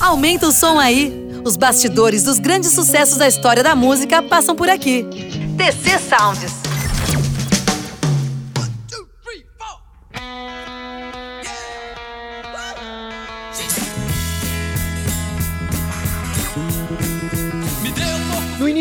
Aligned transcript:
Aumenta 0.00 0.46
o 0.46 0.52
som 0.52 0.78
aí. 0.78 1.24
Os 1.44 1.56
bastidores 1.56 2.24
dos 2.24 2.38
grandes 2.38 2.72
sucessos 2.72 3.16
da 3.16 3.28
história 3.28 3.62
da 3.62 3.74
música 3.74 4.22
passam 4.22 4.54
por 4.54 4.68
aqui. 4.68 5.04
TC 5.56 5.98
Sounds. 5.98 6.65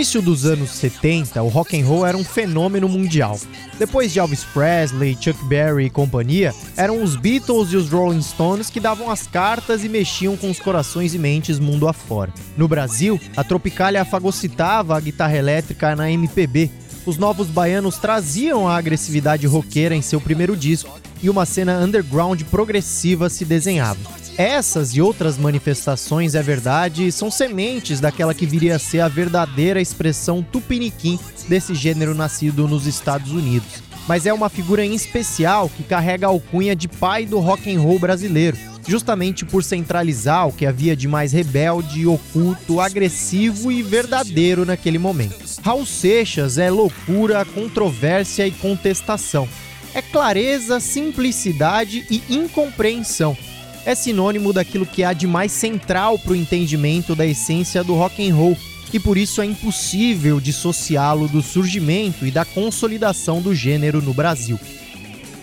Início 0.06 0.22
dos 0.22 0.46
anos 0.46 0.70
70, 0.70 1.42
o 1.42 1.48
rock 1.48 1.82
and 1.82 1.84
roll 1.84 2.06
era 2.06 2.16
um 2.16 2.24
fenômeno 2.24 2.88
mundial. 2.88 3.40
Depois 3.80 4.14
de 4.14 4.20
Elvis 4.20 4.44
Presley, 4.44 5.18
Chuck 5.20 5.44
Berry 5.46 5.86
e 5.86 5.90
companhia, 5.90 6.54
eram 6.78 7.02
os 7.02 7.16
Beatles 7.16 7.74
e 7.74 7.76
os 7.76 7.90
Rolling 7.90 8.22
Stones 8.22 8.70
que 8.70 8.80
davam 8.80 9.10
as 9.10 9.26
cartas 9.26 9.84
e 9.84 9.90
mexiam 9.90 10.38
com 10.38 10.52
os 10.52 10.60
corações 10.60 11.16
e 11.16 11.18
mentes 11.18 11.58
mundo 11.58 11.88
afora. 11.88 12.32
No 12.56 12.68
Brasil, 12.68 13.20
a 13.36 13.44
Tropicália 13.44 14.06
fagocitava 14.06 14.96
a 14.96 15.00
guitarra 15.00 15.38
elétrica 15.38 15.96
na 15.96 16.12
MPB. 16.12 16.70
Os 17.06 17.18
novos 17.18 17.48
baianos 17.48 17.98
traziam 17.98 18.68
a 18.68 18.76
agressividade 18.76 19.46
roqueira 19.46 19.96
em 19.96 20.02
seu 20.02 20.20
primeiro 20.20 20.58
disco 20.58 21.00
e 21.22 21.30
uma 21.30 21.46
cena 21.46 21.78
underground 21.78 22.42
progressiva 22.44 23.30
se 23.30 23.46
desenhava. 23.46 24.00
Essas 24.38 24.96
e 24.96 25.02
outras 25.02 25.38
manifestações, 25.38 26.36
é 26.36 26.42
verdade, 26.42 27.12
são 27.12 27.30
sementes 27.30 28.00
daquela 28.00 28.34
que 28.34 28.46
viria 28.46 28.76
a 28.76 28.80
ser 28.80 29.02
a 29.02 29.08
verdadeira 29.08 29.80
expressão 29.80 30.44
tupiniquim 30.44 31.20
desse 31.48 31.76
gênero 31.76 32.16
nascido 32.16 32.68
nos 32.68 32.88
Estados 32.88 33.32
Unidos. 33.32 33.84
Mas 34.08 34.26
é 34.26 34.34
uma 34.34 34.50
figura 34.50 34.84
em 34.84 34.94
especial 34.94 35.70
que 35.70 35.84
carrega 35.84 36.28
a 36.28 36.30
alcunha 36.30 36.76
de 36.76 36.88
pai 36.88 37.26
do 37.26 37.40
rock 37.40 37.74
and 37.74 37.80
roll 37.80 37.98
brasileiro, 38.00 38.58
justamente 38.88 39.46
por 39.46 39.64
centralizar 39.64 40.48
o 40.48 40.54
que 40.54 40.66
havia 40.66 40.96
de 40.96 41.08
mais 41.08 41.32
rebelde, 41.32 42.06
oculto, 42.06 42.80
agressivo 42.80 43.72
e 43.72 43.82
verdadeiro 43.82 44.66
naquele 44.66 44.98
momento. 44.98 45.44
Raul 45.64 45.86
Seixas 45.86 46.58
é 46.58 46.70
loucura, 46.70 47.44
controvérsia 47.46 48.48
e 48.48 48.52
contestação. 48.52 49.48
É 49.94 50.02
clareza, 50.02 50.80
simplicidade 50.80 52.06
e 52.10 52.22
incompreensão 52.30 53.38
é 53.86 53.94
sinônimo 53.94 54.52
daquilo 54.52 54.86
que 54.86 55.04
há 55.04 55.14
de 55.14 55.28
mais 55.28 55.52
central 55.52 56.18
para 56.18 56.32
o 56.32 56.36
entendimento 56.36 57.16
da 57.16 57.26
essência 57.26 57.84
do 57.84 57.94
rock 57.94 58.28
and 58.28 58.36
roll 58.36 58.58
e 58.92 59.00
por 59.00 59.18
isso 59.18 59.42
é 59.42 59.46
impossível 59.46 60.40
dissociá-lo 60.40 61.28
do 61.28 61.42
surgimento 61.42 62.26
e 62.26 62.32
da 62.32 62.44
consolidação 62.44 63.42
do 63.42 63.54
gênero 63.54 64.02
no 64.02 64.14
Brasil. 64.14 64.60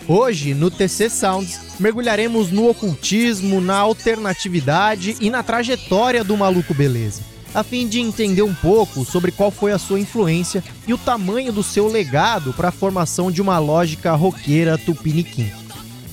Hoje, 0.07 0.53
no 0.53 0.69
TC 0.69 1.09
Sounds, 1.09 1.59
mergulharemos 1.79 2.51
no 2.51 2.67
ocultismo, 2.69 3.61
na 3.61 3.77
alternatividade 3.77 5.15
e 5.21 5.29
na 5.29 5.41
trajetória 5.41 6.23
do 6.23 6.35
Maluco 6.35 6.73
Beleza, 6.73 7.21
a 7.53 7.63
fim 7.63 7.87
de 7.87 8.01
entender 8.01 8.41
um 8.41 8.53
pouco 8.53 9.05
sobre 9.05 9.31
qual 9.31 9.49
foi 9.49 9.71
a 9.71 9.79
sua 9.79 9.99
influência 9.99 10.61
e 10.85 10.93
o 10.93 10.97
tamanho 10.97 11.53
do 11.53 11.63
seu 11.63 11.87
legado 11.87 12.53
para 12.53 12.67
a 12.67 12.71
formação 12.71 13.31
de 13.31 13.41
uma 13.41 13.57
lógica 13.59 14.13
roqueira 14.13 14.77
tupiniquim. 14.77 15.49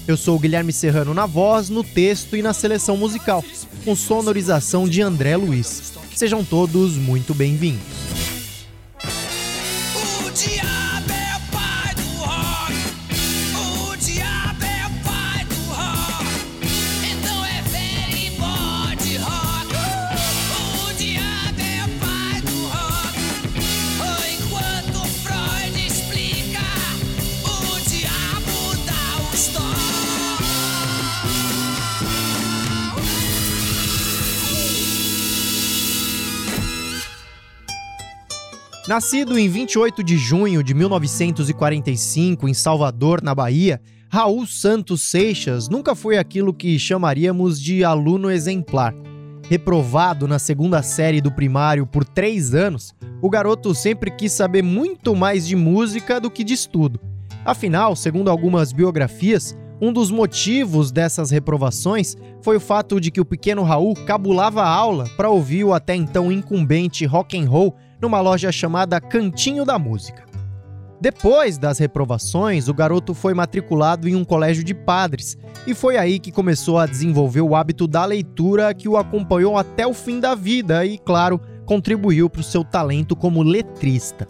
Eu 0.07 0.17
sou 0.17 0.37
o 0.37 0.39
Guilherme 0.39 0.73
Serrano 0.73 1.13
na 1.13 1.27
voz, 1.27 1.69
no 1.69 1.83
texto 1.83 2.37
e 2.37 2.43
na 2.43 2.53
seleção 2.53 2.97
musical, 2.97 3.45
com 3.85 3.97
sonorização 3.97 4.89
de 4.89 5.03
André 5.03 5.37
Luiz. 5.37 5.93
Sejam 6.15 6.45
todos 6.45 6.97
muito 6.97 7.35
bem-vindos. 7.35 7.81
Nascido 38.91 39.39
em 39.39 39.49
28 39.49 40.03
de 40.03 40.19
junho 40.19 40.65
de 40.65 40.75
1945 40.75 42.49
em 42.49 42.53
Salvador, 42.53 43.23
na 43.23 43.33
Bahia, 43.33 43.81
Raul 44.09 44.45
Santos 44.49 45.03
Seixas 45.03 45.69
nunca 45.69 45.95
foi 45.95 46.19
aquilo 46.19 46.53
que 46.53 46.77
chamaríamos 46.77 47.61
de 47.61 47.85
aluno 47.85 48.29
exemplar. 48.29 48.93
Reprovado 49.49 50.27
na 50.27 50.41
segunda 50.41 50.83
série 50.83 51.21
do 51.21 51.31
primário 51.31 51.87
por 51.87 52.05
três 52.05 52.53
anos, 52.53 52.93
o 53.23 53.31
garoto 53.31 53.77
sempre 53.77 54.11
quis 54.11 54.33
saber 54.33 54.63
muito 54.63 55.15
mais 55.15 55.47
de 55.47 55.55
música 55.55 56.21
do 56.21 56.29
que 56.29 56.43
de 56.43 56.55
estudo. 56.55 56.99
Afinal, 57.45 57.95
segundo 57.95 58.29
algumas 58.29 58.73
biografias, 58.73 59.57
um 59.81 59.93
dos 59.93 60.11
motivos 60.11 60.93
dessas 60.93 61.31
reprovações 61.31 62.17
foi 62.43 62.57
o 62.57 62.61
fato 62.61 63.01
de 63.01 63.11
que 63.11 63.21
o 63.21 63.25
pequeno 63.25 63.63
Raul 63.63 63.95
cabulava 63.95 64.63
a 64.63 64.69
aula 64.69 65.09
para 65.17 65.31
ouvir 65.31 65.65
o 65.65 65.73
até 65.73 65.95
então 65.95 66.31
incumbente 66.31 67.07
rock 67.07 67.39
and 67.39 67.49
roll 67.49 67.75
numa 68.01 68.21
loja 68.21 68.53
chamada 68.53 69.01
Cantinho 69.01 69.65
da 69.65 69.79
Música. 69.79 70.25
Depois 71.01 71.57
das 71.57 71.79
reprovações, 71.79 72.69
o 72.69 72.75
garoto 72.75 73.15
foi 73.15 73.33
matriculado 73.33 74.07
em 74.07 74.15
um 74.15 74.23
colégio 74.23 74.63
de 74.63 74.75
padres 74.75 75.39
e 75.67 75.75
foi 75.75 75.97
aí 75.97 76.19
que 76.19 76.31
começou 76.31 76.77
a 76.77 76.85
desenvolver 76.85 77.41
o 77.41 77.57
hábito 77.57 77.87
da 77.87 78.05
leitura 78.05 78.75
que 78.75 78.87
o 78.87 78.99
acompanhou 78.99 79.57
até 79.57 79.87
o 79.87 79.95
fim 79.95 80.21
da 80.21 80.35
vida 80.35 80.85
e, 80.85 80.99
claro, 80.99 81.41
contribuiu 81.65 82.29
para 82.29 82.43
o 82.43 82.45
seu 82.45 82.63
talento 82.63 83.17
como 83.17 83.43
letrista. 83.43 84.29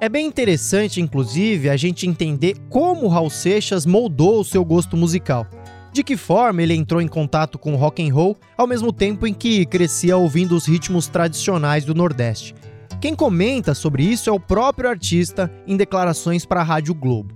É 0.00 0.08
bem 0.08 0.28
interessante, 0.28 1.00
inclusive, 1.00 1.68
a 1.68 1.76
gente 1.76 2.06
entender 2.06 2.56
como 2.70 3.08
Raul 3.08 3.28
Seixas 3.28 3.84
moldou 3.84 4.40
o 4.40 4.44
seu 4.44 4.64
gosto 4.64 4.96
musical. 4.96 5.44
De 5.92 6.04
que 6.04 6.16
forma 6.16 6.62
ele 6.62 6.74
entrou 6.74 7.02
em 7.02 7.08
contato 7.08 7.58
com 7.58 7.72
o 7.72 7.76
rock 7.76 8.08
and 8.08 8.14
roll 8.14 8.36
ao 8.56 8.64
mesmo 8.64 8.92
tempo 8.92 9.26
em 9.26 9.34
que 9.34 9.66
crescia 9.66 10.16
ouvindo 10.16 10.54
os 10.54 10.66
ritmos 10.66 11.08
tradicionais 11.08 11.84
do 11.84 11.96
Nordeste. 11.96 12.54
Quem 13.00 13.12
comenta 13.12 13.74
sobre 13.74 14.04
isso 14.04 14.30
é 14.30 14.32
o 14.32 14.38
próprio 14.38 14.88
artista 14.88 15.50
em 15.66 15.76
declarações 15.76 16.46
para 16.46 16.60
a 16.60 16.64
Rádio 16.64 16.94
Globo. 16.94 17.34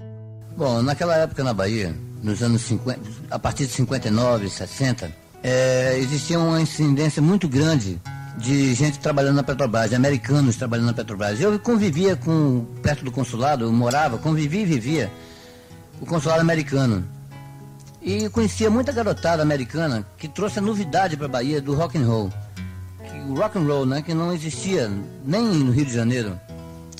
Bom, 0.56 0.82
naquela 0.82 1.16
época 1.16 1.42
na 1.42 1.52
Bahia, 1.52 1.92
nos 2.22 2.44
anos 2.44 2.62
50, 2.62 3.00
a 3.28 3.38
partir 3.40 3.66
de 3.66 3.72
59, 3.72 4.48
60, 4.48 5.10
é, 5.42 5.98
existia 5.98 6.38
uma 6.38 6.60
incidência 6.60 7.20
muito 7.20 7.48
grande 7.48 8.00
de 8.38 8.74
gente 8.74 8.98
trabalhando 8.98 9.36
na 9.36 9.42
Petrobras, 9.42 9.90
de 9.90 9.96
americanos 9.96 10.56
trabalhando 10.56 10.86
na 10.86 10.94
Petrobras. 10.94 11.40
Eu 11.40 11.58
convivia 11.58 12.16
com, 12.16 12.64
perto 12.82 13.04
do 13.04 13.12
consulado, 13.12 13.64
eu 13.64 13.72
morava, 13.72 14.18
convivia 14.18 14.62
e 14.62 14.66
vivia 14.66 15.12
o 16.00 16.06
consulado 16.06 16.40
americano. 16.40 17.04
E 18.00 18.28
conhecia 18.30 18.68
muita 18.68 18.90
garotada 18.90 19.42
americana 19.42 20.04
que 20.18 20.26
trouxe 20.26 20.58
a 20.58 20.62
novidade 20.62 21.16
para 21.16 21.26
a 21.26 21.28
Bahia 21.28 21.60
do 21.60 21.74
rock 21.74 21.96
and 21.96 22.06
roll 22.06 22.32
o 23.28 23.34
rock 23.34 23.58
and 23.58 23.66
roll, 23.66 23.86
né, 23.86 24.02
que 24.02 24.14
não 24.14 24.32
existia 24.32 24.90
nem 25.24 25.44
no 25.44 25.72
Rio 25.72 25.84
de 25.84 25.92
Janeiro. 25.92 26.38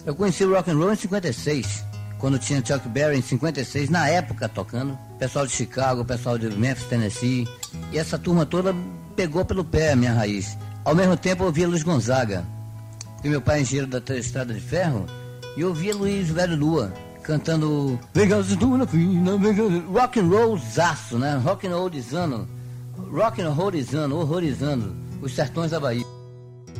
Eu 0.04 0.14
conheci 0.14 0.44
o 0.44 0.54
rock 0.54 0.70
and 0.70 0.76
roll 0.76 0.92
em 0.92 0.96
56, 0.96 1.84
quando 2.18 2.38
tinha 2.38 2.64
Chuck 2.64 2.88
Berry 2.88 3.18
em 3.18 3.22
56, 3.22 3.90
na 3.90 4.08
época 4.08 4.48
tocando, 4.48 4.98
pessoal 5.18 5.46
de 5.46 5.52
Chicago, 5.52 6.04
pessoal 6.04 6.38
de 6.38 6.48
Memphis, 6.48 6.86
Tennessee, 6.86 7.48
e 7.92 7.98
essa 7.98 8.18
turma 8.18 8.46
toda 8.46 8.74
pegou 9.16 9.44
pelo 9.44 9.64
pé 9.64 9.92
a 9.92 9.96
minha 9.96 10.12
raiz. 10.12 10.56
Ao 10.84 10.96
mesmo 10.96 11.16
tempo 11.16 11.44
eu 11.44 11.46
ouvia 11.46 11.68
Luiz 11.68 11.84
Gonzaga, 11.84 12.44
porque 13.14 13.28
meu 13.28 13.40
pai 13.40 13.58
é 13.58 13.62
engenheiro 13.62 13.86
da 13.86 14.16
Estrada 14.16 14.52
de 14.52 14.60
Ferro, 14.60 15.06
e 15.56 15.60
eu 15.60 15.68
ouvia 15.68 15.94
Luiz 15.94 16.28
Velho 16.28 16.56
Lua 16.56 16.92
cantando 17.22 18.00
rock 19.92 20.18
and 20.18 20.26
roll 20.26 20.58
zaço, 20.58 21.18
né? 21.18 21.36
Rock 21.36 21.68
and 21.68 21.76
rollizando, 21.76 22.48
rock 23.12 23.40
and 23.40 23.50
rollizando, 23.50 24.18
horrorizando 24.18 24.96
os 25.20 25.32
sertões 25.32 25.70
da 25.70 25.78
Bahia. 25.78 26.04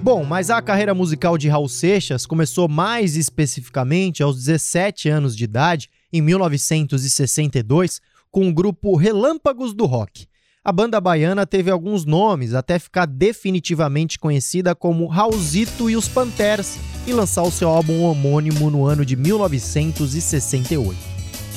Bom, 0.03 0.25
mas 0.25 0.51
a 0.51 0.61
carreira 0.61 0.93
musical 0.93 1.39
de 1.39 1.49
Raul 1.49 1.69
Seixas 1.69 2.27
começou 2.27 2.69
mais 2.69 3.15
especificamente 3.17 4.21
aos 4.21 4.37
17 4.37 5.09
anos 5.09 5.37
de 5.37 5.45
idade, 5.45 5.89
em 6.13 6.21
1962, 6.21 8.01
com 8.33 8.49
o 8.49 8.53
grupo 8.53 8.97
Relâmpagos 8.97 9.73
do 9.73 9.87
Rock. 9.87 10.27
A 10.65 10.71
banda 10.71 11.01
baiana 11.01 11.45
teve 11.45 11.71
alguns 11.71 12.05
nomes 12.05 12.55
até 12.55 12.79
ficar 12.79 13.07
definitivamente 13.07 14.19
conhecida 14.19 14.75
como 14.75 15.07
Raulzito 15.07 15.91
e 15.91 15.97
os 15.97 16.07
Panteras 16.09 16.79
e 17.07 17.13
lançar 17.13 17.43
o 17.43 17.51
seu 17.51 17.69
álbum 17.69 18.03
homônimo 18.03 18.71
no 18.71 18.87
ano 18.87 19.05
de 19.05 19.17
1968. 19.17 20.97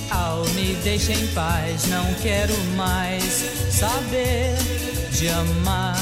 Ao 0.10 0.44
me 0.50 0.74
deixa 0.84 1.13
em 1.13 1.28
paz, 1.28 1.88
não 1.88 2.13
quero 2.16 2.54
mais 2.75 3.24
saber 3.72 4.56
de 5.12 5.28
amar 5.30 5.96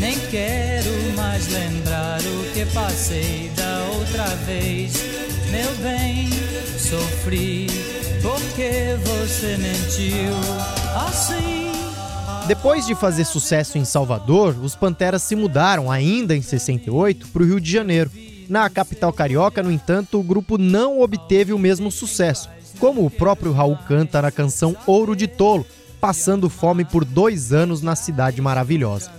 nem 0.00 0.18
quero 0.30 0.90
mais 1.14 1.46
lembrar 1.48 2.20
o 2.20 2.52
que 2.52 2.64
passei 2.72 3.50
da 3.54 3.86
outra 3.92 4.24
vez. 4.46 4.94
Meu 5.50 5.72
bem, 5.76 6.30
sofri 6.78 7.66
porque 8.22 8.96
você 9.04 9.58
mentiu 9.58 10.34
assim. 11.06 11.59
Depois 12.50 12.84
de 12.84 12.96
fazer 12.96 13.24
sucesso 13.26 13.78
em 13.78 13.84
Salvador, 13.84 14.56
os 14.60 14.74
Panteras 14.74 15.22
se 15.22 15.36
mudaram, 15.36 15.88
ainda 15.88 16.34
em 16.34 16.42
68, 16.42 17.28
para 17.28 17.44
o 17.44 17.46
Rio 17.46 17.60
de 17.60 17.70
Janeiro. 17.70 18.10
Na 18.48 18.68
capital 18.68 19.12
carioca, 19.12 19.62
no 19.62 19.70
entanto, 19.70 20.18
o 20.18 20.22
grupo 20.24 20.58
não 20.58 21.00
obteve 21.00 21.52
o 21.52 21.58
mesmo 21.60 21.92
sucesso, 21.92 22.50
como 22.80 23.06
o 23.06 23.10
próprio 23.10 23.52
Raul 23.52 23.78
canta 23.86 24.20
na 24.20 24.32
canção 24.32 24.76
Ouro 24.84 25.14
de 25.14 25.28
Tolo, 25.28 25.64
passando 26.00 26.50
fome 26.50 26.84
por 26.84 27.04
dois 27.04 27.52
anos 27.52 27.82
na 27.82 27.94
cidade 27.94 28.42
maravilhosa. 28.42 29.12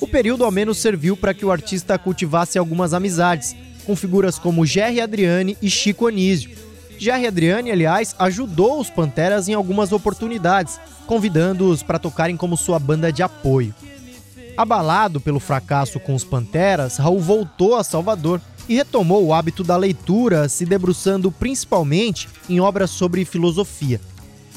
O 0.00 0.08
período 0.08 0.44
ao 0.44 0.50
menos 0.50 0.78
serviu 0.78 1.16
para 1.16 1.32
que 1.32 1.44
o 1.44 1.52
artista 1.52 1.96
cultivasse 2.00 2.58
algumas 2.58 2.92
amizades, 2.92 3.54
com 3.86 3.94
figuras 3.94 4.40
como 4.40 4.66
Jerry 4.66 5.00
Adriani 5.00 5.56
e 5.62 5.70
Chico 5.70 6.08
Anísio. 6.08 6.50
Jerry 7.00 7.26
Adriani, 7.26 7.70
aliás, 7.70 8.14
ajudou 8.18 8.78
os 8.78 8.90
Panteras 8.90 9.48
em 9.48 9.54
algumas 9.54 9.90
oportunidades, 9.90 10.78
convidando-os 11.06 11.82
para 11.82 11.98
tocarem 11.98 12.36
como 12.36 12.58
sua 12.58 12.78
banda 12.78 13.10
de 13.10 13.22
apoio. 13.22 13.74
Abalado 14.54 15.18
pelo 15.18 15.40
fracasso 15.40 15.98
com 15.98 16.14
os 16.14 16.24
Panteras, 16.24 16.98
Raul 16.98 17.18
voltou 17.18 17.74
a 17.74 17.82
Salvador 17.82 18.38
e 18.68 18.74
retomou 18.74 19.24
o 19.24 19.32
hábito 19.32 19.64
da 19.64 19.78
leitura, 19.78 20.46
se 20.46 20.66
debruçando 20.66 21.32
principalmente 21.32 22.28
em 22.50 22.60
obras 22.60 22.90
sobre 22.90 23.24
filosofia. 23.24 23.98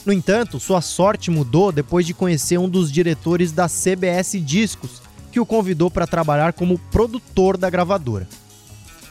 No 0.05 0.11
entanto, 0.11 0.59
sua 0.59 0.81
sorte 0.81 1.31
mudou 1.31 1.71
depois 1.71 2.05
de 2.05 2.13
conhecer 2.13 2.57
um 2.57 2.67
dos 2.67 2.91
diretores 2.91 3.53
da 3.53 3.69
CBS 3.69 4.37
Discos, 4.41 5.01
que 5.31 5.39
o 5.39 5.45
convidou 5.45 5.89
para 5.89 6.05
trabalhar 6.05 6.51
como 6.51 6.77
produtor 6.91 7.55
da 7.55 7.69
gravadora. 7.69 8.27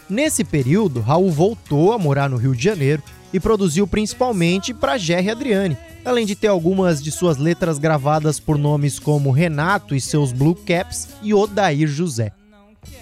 Nesse 0.06 0.44
período, 0.44 1.00
Raul 1.00 1.30
voltou 1.30 1.94
a 1.94 1.98
morar 1.98 2.28
no 2.28 2.36
Rio 2.36 2.54
de 2.54 2.62
Janeiro 2.62 3.02
e 3.32 3.40
produziu 3.40 3.86
principalmente 3.86 4.74
para 4.74 4.98
Jerry 4.98 5.30
Adriani, 5.30 5.76
além 6.04 6.26
de 6.26 6.36
ter 6.36 6.48
algumas 6.48 7.02
de 7.02 7.10
suas 7.10 7.36
letras 7.36 7.78
gravadas 7.78 8.38
por 8.38 8.58
nomes 8.58 8.98
como 8.98 9.30
Renato 9.30 9.94
e 9.94 10.00
seus 10.00 10.32
Blue 10.32 10.54
Caps 10.54 11.08
e 11.22 11.32
Odair 11.32 11.88
José. 11.88 12.32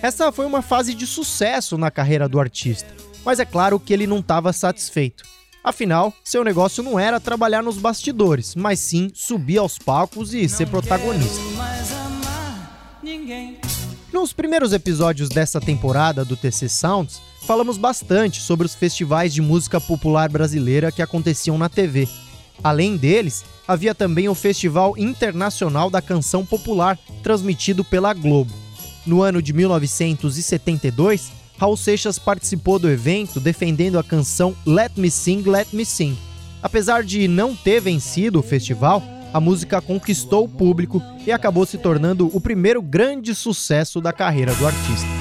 Essa 0.02 0.30
foi 0.30 0.46
uma 0.46 0.62
fase 0.62 0.94
de 0.94 1.06
sucesso 1.06 1.76
na 1.76 1.90
carreira 1.90 2.28
do 2.28 2.38
artista, 2.38 2.88
mas 3.24 3.40
é 3.40 3.44
claro 3.44 3.80
que 3.80 3.92
ele 3.92 4.06
não 4.06 4.18
estava 4.18 4.52
satisfeito. 4.52 5.24
Afinal, 5.62 6.12
seu 6.24 6.42
negócio 6.42 6.82
não 6.82 6.98
era 6.98 7.20
trabalhar 7.20 7.62
nos 7.62 7.76
bastidores, 7.76 8.54
mas 8.54 8.80
sim 8.80 9.10
subir 9.14 9.58
aos 9.58 9.78
palcos 9.78 10.32
e 10.32 10.48
ser 10.48 10.66
protagonista. 10.68 11.40
Nos 14.12 14.32
primeiros 14.32 14.72
episódios 14.72 15.28
dessa 15.28 15.60
temporada 15.60 16.24
do 16.24 16.36
TC 16.36 16.68
Sounds, 16.68 17.22
falamos 17.46 17.78
bastante 17.78 18.40
sobre 18.40 18.66
os 18.66 18.74
festivais 18.74 19.32
de 19.32 19.40
música 19.40 19.80
popular 19.80 20.28
brasileira 20.28 20.90
que 20.90 21.00
aconteciam 21.00 21.56
na 21.56 21.68
TV. 21.68 22.08
Além 22.62 22.96
deles, 22.96 23.44
havia 23.68 23.94
também 23.94 24.28
o 24.28 24.34
Festival 24.34 24.98
Internacional 24.98 25.88
da 25.88 26.02
Canção 26.02 26.44
Popular, 26.44 26.98
transmitido 27.22 27.84
pela 27.84 28.12
Globo. 28.12 28.52
No 29.06 29.22
ano 29.22 29.40
de 29.40 29.52
1972, 29.52 31.30
Raul 31.56 31.76
Seixas 31.76 32.18
participou 32.18 32.80
do 32.80 32.90
evento 32.90 33.38
defendendo 33.38 33.98
a 33.98 34.02
canção 34.02 34.56
Let 34.66 34.92
Me 34.96 35.10
Sing, 35.10 35.42
Let 35.42 35.68
Me 35.72 35.86
Sing. 35.86 36.18
Apesar 36.60 37.04
de 37.04 37.28
não 37.28 37.54
ter 37.54 37.80
vencido 37.80 38.40
o 38.40 38.42
festival, 38.42 39.02
a 39.32 39.40
música 39.40 39.80
conquistou 39.80 40.44
o 40.44 40.48
público 40.48 41.02
e 41.26 41.32
acabou 41.32 41.64
se 41.64 41.78
tornando 41.78 42.30
o 42.34 42.40
primeiro 42.40 42.82
grande 42.82 43.34
sucesso 43.34 44.00
da 44.00 44.12
carreira 44.12 44.54
do 44.54 44.66
artista. 44.66 45.19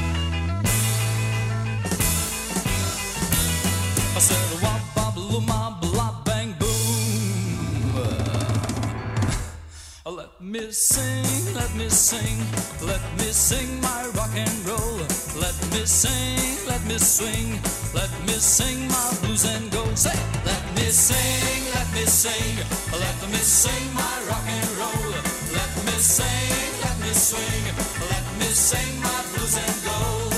Me 10.41 10.71
sing, 10.71 11.53
let 11.53 11.73
me 11.75 11.89
sing, 11.89 12.39
let 12.81 13.01
me 13.17 13.25
sing 13.31 13.81
my 13.81 14.09
rock 14.15 14.31
and 14.35 14.65
roll. 14.65 14.97
Let 15.35 15.55
me 15.71 15.85
sing, 15.85 16.57
let 16.65 16.83
me 16.85 16.97
swing, 16.97 17.59
let 17.93 18.09
me 18.25 18.33
sing 18.33 18.87
my 18.87 19.13
blues 19.21 19.45
and 19.45 19.69
go. 19.71 19.83
Say, 19.95 20.15
let 20.45 20.63
me 20.75 20.87
sing, 20.91 21.63
let 21.75 21.87
me 21.93 22.05
sing, 22.05 22.55
let 22.91 23.29
me 23.31 23.37
sing 23.37 23.93
my 23.93 24.15
rock 24.29 24.47
and 24.47 24.69
roll. 24.79 25.11
Let 25.51 25.71
me 25.85 25.95
sing, 25.99 26.71
let 26.83 26.97
me 26.99 27.13
swing, 27.13 27.65
let 28.09 28.25
me 28.39 28.45
sing 28.45 29.01
my 29.01 29.21
blues 29.33 29.57
and 29.57 29.75
go. 29.83 30.29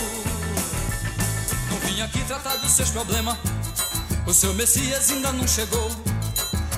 Não 1.70 1.78
vim 1.86 2.02
aqui 2.02 2.24
tratar 2.26 2.58
dos 2.58 2.72
seus 2.72 2.90
problemas, 2.90 3.38
o 4.26 4.34
seu 4.34 4.54
Messias 4.56 5.12
ainda 5.12 5.32
não 5.32 5.48
chegou. 5.48 5.92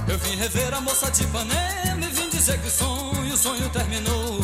Eu 0.09 0.17
vim 0.19 0.35
rever 0.35 0.73
a 0.73 0.81
moça 0.81 1.09
de 1.09 1.23
Ipanema 1.23 1.82
dizer 2.43 2.59
que 2.59 2.67
o 2.67 2.71
sonho, 2.71 3.33
o 3.33 3.37
sonho 3.37 3.69
terminou. 3.69 4.41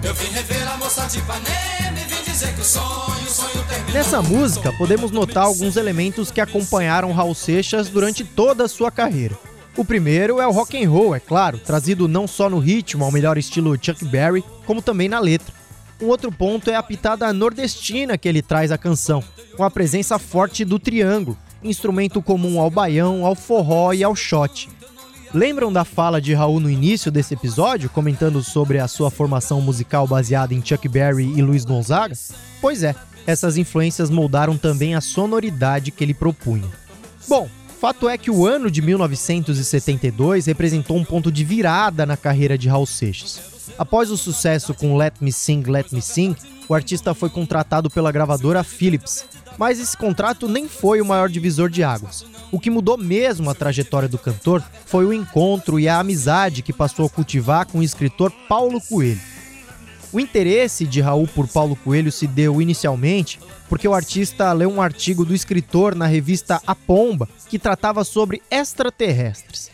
Eu 0.00 0.14
vim 0.14 0.30
rever 0.30 0.68
a 0.68 0.76
moça 0.76 1.06
de 1.06 1.18
Ipanema 1.18 1.98
e 2.00 2.04
vim 2.04 2.22
dizer 2.22 2.54
que 2.54 2.60
o 2.60 2.64
sonho, 2.64 3.26
o 3.26 3.28
sonho 3.28 3.64
terminou. 3.68 3.92
Nessa 3.92 4.22
música, 4.22 4.72
podemos 4.72 5.10
notar 5.10 5.42
alguns 5.42 5.76
elementos 5.76 6.30
que 6.30 6.40
acompanharam 6.40 7.10
Raul 7.10 7.34
Seixas 7.34 7.88
durante 7.88 8.22
toda 8.22 8.66
a 8.66 8.68
sua 8.68 8.92
carreira. 8.92 9.36
O 9.76 9.84
primeiro 9.84 10.40
é 10.40 10.46
o 10.46 10.52
rock 10.52 10.80
and 10.80 10.88
roll, 10.88 11.16
é 11.16 11.18
claro, 11.18 11.58
trazido 11.58 12.06
não 12.06 12.28
só 12.28 12.48
no 12.48 12.60
ritmo 12.60 13.04
ao 13.04 13.10
melhor 13.10 13.36
estilo 13.36 13.76
Chuck 13.76 14.04
Berry, 14.04 14.44
como 14.64 14.80
também 14.80 15.08
na 15.08 15.18
letra. 15.18 15.52
Um 16.00 16.06
outro 16.06 16.30
ponto 16.30 16.70
é 16.70 16.76
a 16.76 16.82
pitada 16.82 17.32
nordestina 17.32 18.16
que 18.16 18.28
ele 18.28 18.40
traz 18.40 18.70
à 18.70 18.78
canção, 18.78 19.20
com 19.56 19.64
a 19.64 19.70
presença 19.70 20.16
forte 20.16 20.64
do 20.64 20.78
triângulo, 20.78 21.36
instrumento 21.60 22.22
comum 22.22 22.60
ao 22.60 22.70
baião, 22.70 23.26
ao 23.26 23.34
forró 23.34 23.92
e 23.92 24.04
ao 24.04 24.14
shot. 24.14 24.75
Lembram 25.34 25.72
da 25.72 25.84
fala 25.84 26.20
de 26.20 26.32
Raul 26.34 26.60
no 26.60 26.70
início 26.70 27.10
desse 27.10 27.34
episódio, 27.34 27.90
comentando 27.90 28.42
sobre 28.42 28.78
a 28.78 28.88
sua 28.88 29.10
formação 29.10 29.60
musical 29.60 30.06
baseada 30.06 30.54
em 30.54 30.64
Chuck 30.64 30.88
Berry 30.88 31.32
e 31.36 31.42
Luiz 31.42 31.64
Gonzaga? 31.64 32.14
Pois 32.60 32.82
é, 32.82 32.94
essas 33.26 33.56
influências 33.56 34.08
moldaram 34.08 34.56
também 34.56 34.94
a 34.94 35.00
sonoridade 35.00 35.90
que 35.90 36.04
ele 36.04 36.14
propunha. 36.14 36.68
Bom, 37.28 37.48
fato 37.80 38.08
é 38.08 38.16
que 38.16 38.30
o 38.30 38.46
ano 38.46 38.70
de 38.70 38.80
1972 38.80 40.46
representou 40.46 40.96
um 40.96 41.04
ponto 41.04 41.30
de 41.30 41.44
virada 41.44 42.06
na 42.06 42.16
carreira 42.16 42.56
de 42.56 42.68
Raul 42.68 42.86
Seixas. 42.86 43.56
Após 43.76 44.10
o 44.10 44.16
sucesso 44.16 44.72
com 44.72 44.96
Let 44.96 45.14
Me 45.20 45.32
Sing, 45.32 45.62
Let 45.62 45.92
Me 45.92 46.00
Sing, 46.00 46.36
o 46.68 46.74
artista 46.74 47.14
foi 47.14 47.28
contratado 47.28 47.90
pela 47.90 48.12
gravadora 48.12 48.64
Philips, 48.64 49.24
mas 49.58 49.78
esse 49.80 49.96
contrato 49.96 50.48
nem 50.48 50.68
foi 50.68 51.00
o 51.00 51.04
maior 51.04 51.28
divisor 51.28 51.68
de 51.68 51.82
águas. 51.82 52.24
O 52.56 52.58
que 52.58 52.70
mudou 52.70 52.96
mesmo 52.96 53.50
a 53.50 53.54
trajetória 53.54 54.08
do 54.08 54.16
cantor 54.16 54.64
foi 54.86 55.04
o 55.04 55.12
encontro 55.12 55.78
e 55.78 55.86
a 55.86 56.00
amizade 56.00 56.62
que 56.62 56.72
passou 56.72 57.04
a 57.04 57.10
cultivar 57.10 57.66
com 57.66 57.80
o 57.80 57.82
escritor 57.82 58.32
Paulo 58.48 58.80
Coelho. 58.80 59.20
O 60.10 60.18
interesse 60.18 60.86
de 60.86 61.02
Raul 61.02 61.28
por 61.28 61.46
Paulo 61.46 61.76
Coelho 61.76 62.10
se 62.10 62.26
deu 62.26 62.62
inicialmente 62.62 63.38
porque 63.68 63.86
o 63.86 63.92
artista 63.92 64.50
leu 64.54 64.70
um 64.70 64.80
artigo 64.80 65.22
do 65.22 65.34
escritor 65.34 65.94
na 65.94 66.06
revista 66.06 66.58
A 66.66 66.74
Pomba 66.74 67.28
que 67.46 67.58
tratava 67.58 68.04
sobre 68.04 68.40
extraterrestres. 68.50 69.70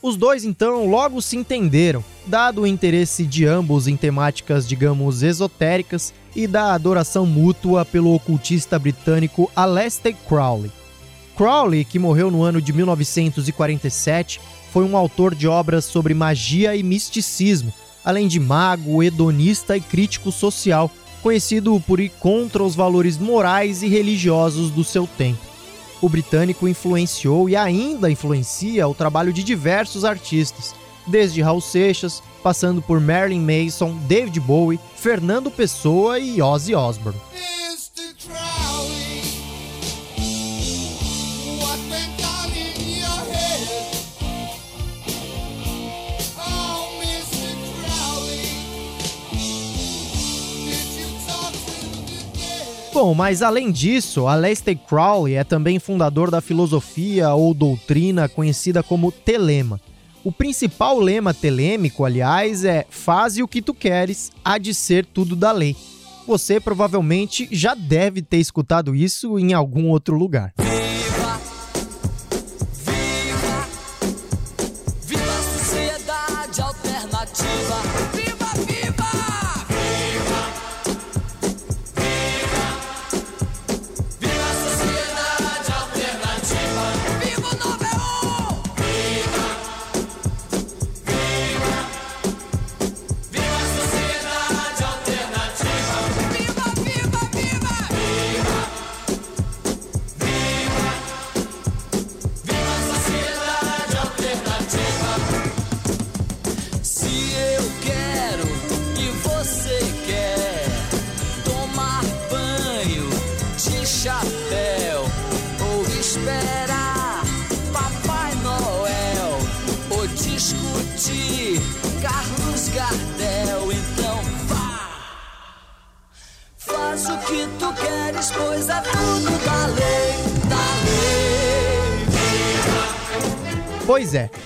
Os 0.00 0.16
dois 0.16 0.42
então 0.42 0.88
logo 0.88 1.20
se 1.20 1.36
entenderam, 1.36 2.02
dado 2.26 2.62
o 2.62 2.66
interesse 2.66 3.26
de 3.26 3.44
ambos 3.44 3.86
em 3.86 3.94
temáticas, 3.94 4.66
digamos, 4.66 5.22
esotéricas 5.22 6.14
e 6.34 6.46
da 6.46 6.72
adoração 6.72 7.26
mútua 7.26 7.84
pelo 7.84 8.14
ocultista 8.14 8.78
britânico 8.78 9.52
Aleister 9.54 10.16
Crowley. 10.26 10.79
Crowley, 11.40 11.86
que 11.86 11.98
morreu 11.98 12.30
no 12.30 12.42
ano 12.42 12.60
de 12.60 12.70
1947, 12.70 14.40
foi 14.70 14.84
um 14.84 14.94
autor 14.94 15.34
de 15.34 15.48
obras 15.48 15.86
sobre 15.86 16.12
magia 16.12 16.76
e 16.76 16.82
misticismo, 16.82 17.72
além 18.04 18.28
de 18.28 18.38
mago, 18.38 19.02
hedonista 19.02 19.74
e 19.74 19.80
crítico 19.80 20.30
social, 20.30 20.90
conhecido 21.22 21.82
por 21.86 21.98
ir 21.98 22.10
contra 22.20 22.62
os 22.62 22.74
valores 22.74 23.16
morais 23.16 23.82
e 23.82 23.88
religiosos 23.88 24.70
do 24.70 24.84
seu 24.84 25.06
tempo 25.06 25.50
o 26.02 26.08
britânico 26.08 26.66
influenciou 26.66 27.48
e 27.48 27.56
ainda 27.56 28.10
influencia 28.10 28.88
o 28.88 28.94
trabalho 28.94 29.32
de 29.32 29.42
diversos 29.42 30.04
artistas, 30.04 30.74
desde 31.06 31.42
Raul 31.42 31.60
Seixas, 31.60 32.22
passando 32.42 32.80
por 32.80 33.00
Marilyn 33.00 33.40
Mason, 33.40 33.98
David 34.08 34.40
Bowie, 34.40 34.80
Fernando 34.96 35.50
Pessoa 35.50 36.18
e 36.18 36.40
Ozzy 36.40 36.74
Osbourne. 36.74 37.20
Bom, 53.02 53.14
mas 53.14 53.40
além 53.40 53.72
disso, 53.72 54.26
Aleister 54.26 54.76
Crowley 54.76 55.34
é 55.34 55.42
também 55.42 55.78
fundador 55.78 56.30
da 56.30 56.42
filosofia 56.42 57.32
ou 57.32 57.54
doutrina 57.54 58.28
conhecida 58.28 58.82
como 58.82 59.10
telema. 59.10 59.80
O 60.22 60.30
principal 60.30 60.98
lema 61.00 61.32
telêmico, 61.32 62.04
aliás, 62.04 62.62
é 62.62 62.84
faze 62.90 63.42
o 63.42 63.48
que 63.48 63.62
tu 63.62 63.72
queres, 63.72 64.30
há 64.44 64.58
de 64.58 64.74
ser 64.74 65.06
tudo 65.06 65.34
da 65.34 65.50
lei. 65.50 65.74
Você 66.26 66.60
provavelmente 66.60 67.48
já 67.50 67.74
deve 67.74 68.20
ter 68.20 68.36
escutado 68.36 68.94
isso 68.94 69.38
em 69.38 69.54
algum 69.54 69.88
outro 69.88 70.14
lugar. 70.14 70.52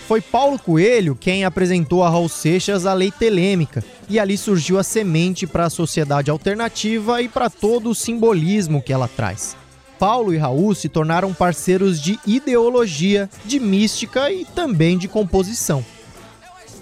Foi 0.06 0.20
Paulo 0.20 0.58
Coelho 0.58 1.16
quem 1.18 1.44
apresentou 1.44 2.04
a 2.04 2.10
Raul 2.10 2.28
Seixas 2.28 2.84
a 2.84 2.92
lei 2.92 3.10
telêmica, 3.10 3.82
e 4.08 4.18
ali 4.18 4.36
surgiu 4.36 4.78
a 4.78 4.82
semente 4.82 5.46
para 5.46 5.66
a 5.66 5.70
sociedade 5.70 6.30
alternativa 6.30 7.22
e 7.22 7.28
para 7.28 7.48
todo 7.48 7.90
o 7.90 7.94
simbolismo 7.94 8.82
que 8.82 8.92
ela 8.92 9.08
traz. 9.08 9.56
Paulo 9.98 10.34
e 10.34 10.36
Raul 10.36 10.74
se 10.74 10.88
tornaram 10.88 11.32
parceiros 11.32 12.00
de 12.00 12.18
ideologia, 12.26 13.30
de 13.44 13.58
mística 13.58 14.30
e 14.30 14.44
também 14.44 14.98
de 14.98 15.08
composição. 15.08 15.84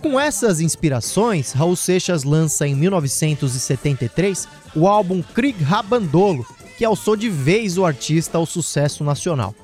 Com 0.03 0.19
essas 0.19 0.61
inspirações, 0.61 1.53
Raul 1.53 1.77
Seixas 1.77 2.25
lança 2.25 2.67
em 2.67 2.75
1973 2.75 4.49
o 4.75 4.89
álbum 4.89 5.23
Krieg 5.23 5.63
Rabandolo, 5.63 6.45
que 6.77 6.85
alçou 6.85 7.15
de 7.15 7.29
vez 7.29 7.79
o 7.79 7.85
artista 7.85 8.37
ao 8.37 8.47
sucesso 8.47 9.05
nacional. 9.05 9.55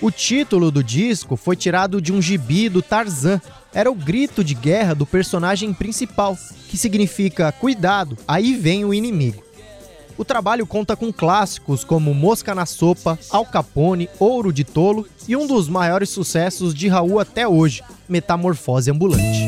O 0.00 0.12
título 0.12 0.70
do 0.70 0.82
disco 0.82 1.36
foi 1.36 1.56
tirado 1.56 2.00
de 2.00 2.12
um 2.12 2.22
gibi 2.22 2.68
do 2.68 2.80
Tarzan. 2.80 3.40
Era 3.74 3.90
o 3.90 3.94
grito 3.94 4.44
de 4.44 4.54
guerra 4.54 4.94
do 4.94 5.04
personagem 5.04 5.74
principal, 5.74 6.38
que 6.68 6.76
significa 6.76 7.50
cuidado, 7.50 8.16
aí 8.26 8.54
vem 8.54 8.84
o 8.84 8.94
inimigo. 8.94 9.42
O 10.16 10.24
trabalho 10.24 10.66
conta 10.66 10.96
com 10.96 11.12
clássicos 11.12 11.84
como 11.84 12.14
Mosca 12.14 12.54
na 12.54 12.66
Sopa, 12.66 13.18
Al 13.30 13.46
Capone, 13.46 14.08
Ouro 14.18 14.52
de 14.52 14.64
Tolo 14.64 15.06
e 15.28 15.36
um 15.36 15.46
dos 15.46 15.68
maiores 15.68 16.10
sucessos 16.10 16.74
de 16.74 16.88
Raul 16.88 17.20
até 17.20 17.46
hoje, 17.46 17.82
Metamorfose 18.08 18.90
Ambulante. 18.90 19.47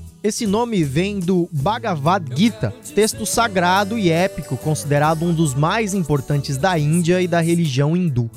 Esse 0.23 0.45
nome 0.45 0.83
vem 0.83 1.19
do 1.19 1.49
Bhagavad 1.51 2.23
Gita, 2.37 2.71
texto 2.93 3.25
sagrado 3.25 3.97
e 3.97 4.11
épico 4.11 4.55
considerado 4.55 5.25
um 5.25 5.33
dos 5.33 5.55
mais 5.55 5.95
importantes 5.95 6.57
da 6.57 6.77
Índia 6.77 7.19
e 7.23 7.27
da 7.27 7.41
religião 7.41 7.97
hindu. 7.97 8.29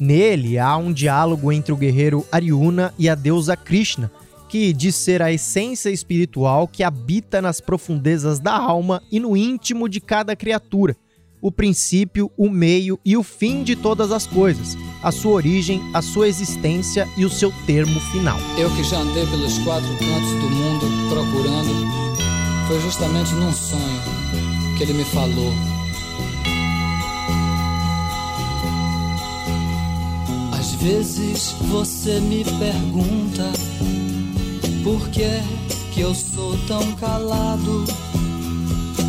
Nele 0.00 0.58
há 0.58 0.76
um 0.76 0.92
diálogo 0.92 1.52
entre 1.52 1.72
o 1.72 1.76
guerreiro 1.76 2.26
Aryuna 2.32 2.92
e 2.98 3.08
a 3.08 3.14
deusa 3.14 3.56
Krishna, 3.56 4.10
que 4.48 4.72
diz 4.72 4.96
ser 4.96 5.22
a 5.22 5.30
essência 5.30 5.88
espiritual 5.88 6.66
que 6.66 6.82
habita 6.82 7.40
nas 7.40 7.60
profundezas 7.60 8.40
da 8.40 8.56
alma 8.56 9.00
e 9.12 9.20
no 9.20 9.36
íntimo 9.36 9.88
de 9.88 10.00
cada 10.00 10.34
criatura, 10.34 10.96
o 11.40 11.50
princípio, 11.50 12.30
o 12.36 12.48
meio 12.50 12.98
e 13.04 13.16
o 13.16 13.22
fim 13.22 13.62
de 13.62 13.74
todas 13.74 14.12
as 14.12 14.26
coisas, 14.26 14.76
a 15.02 15.10
sua 15.10 15.32
origem, 15.32 15.80
a 15.94 16.02
sua 16.02 16.28
existência 16.28 17.08
e 17.16 17.24
o 17.24 17.30
seu 17.30 17.52
termo 17.66 17.98
final. 18.12 18.38
Eu 18.58 18.70
que 18.70 18.84
já 18.84 18.98
andei 18.98 19.26
pelos 19.26 19.58
quatro 19.58 19.88
cantos 19.98 20.30
do 20.40 20.50
mundo 20.50 20.86
procurando, 21.08 22.66
foi 22.68 22.80
justamente 22.80 23.34
num 23.34 23.52
sonho 23.52 24.00
que 24.76 24.84
ele 24.84 24.92
me 24.94 25.04
falou. 25.04 25.52
Às 30.52 30.74
vezes 30.74 31.52
você 31.68 32.20
me 32.20 32.44
pergunta 32.44 33.50
por 34.82 35.08
que 35.10 35.28
que 35.92 36.00
eu 36.00 36.14
sou 36.14 36.56
tão 36.66 36.92
calado? 36.96 37.84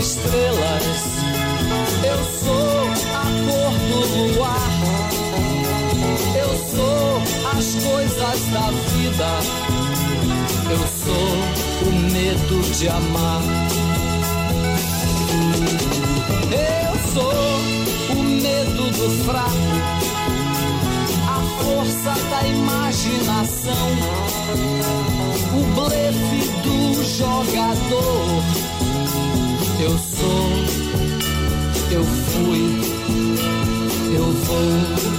Estrelas. 0.00 1.02
Eu 2.02 2.18
sou 2.42 2.80
a 3.14 3.24
cor 3.46 3.72
do 3.88 4.00
luar. 4.34 4.70
Eu 6.34 6.52
sou 6.74 7.22
as 7.58 7.66
coisas 7.84 8.40
da 8.50 8.70
vida. 8.94 9.30
Eu 10.70 10.82
sou 11.04 11.28
o 11.86 11.92
medo 12.10 12.56
de 12.78 12.88
amar. 12.88 13.42
Eu 16.50 16.92
sou 17.12 18.16
o 18.16 18.22
medo 18.22 18.84
do 18.90 19.24
fraco 19.24 20.10
força 21.62 22.14
da 22.30 22.46
imaginação, 22.46 23.88
o 25.54 25.62
blefe 25.74 26.48
do 26.62 27.02
jogador. 27.04 28.79
Eu 29.82 29.96
sou, 29.98 30.50
eu 31.90 32.04
fui, 32.04 32.80
eu 34.14 34.24
vou. 34.30 35.10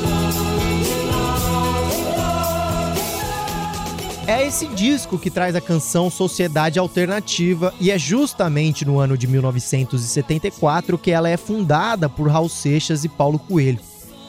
É 4.27 4.45
esse 4.45 4.67
disco 4.67 5.17
que 5.17 5.31
traz 5.31 5.55
a 5.55 5.61
canção 5.61 6.11
Sociedade 6.11 6.77
Alternativa 6.77 7.73
e 7.79 7.89
é 7.89 7.97
justamente 7.97 8.85
no 8.85 8.99
ano 8.99 9.17
de 9.17 9.25
1974 9.25 10.95
que 10.95 11.09
ela 11.09 11.27
é 11.27 11.37
fundada 11.37 12.07
por 12.07 12.29
Raul 12.29 12.47
Seixas 12.47 13.03
e 13.03 13.09
Paulo 13.09 13.39
Coelho. 13.39 13.79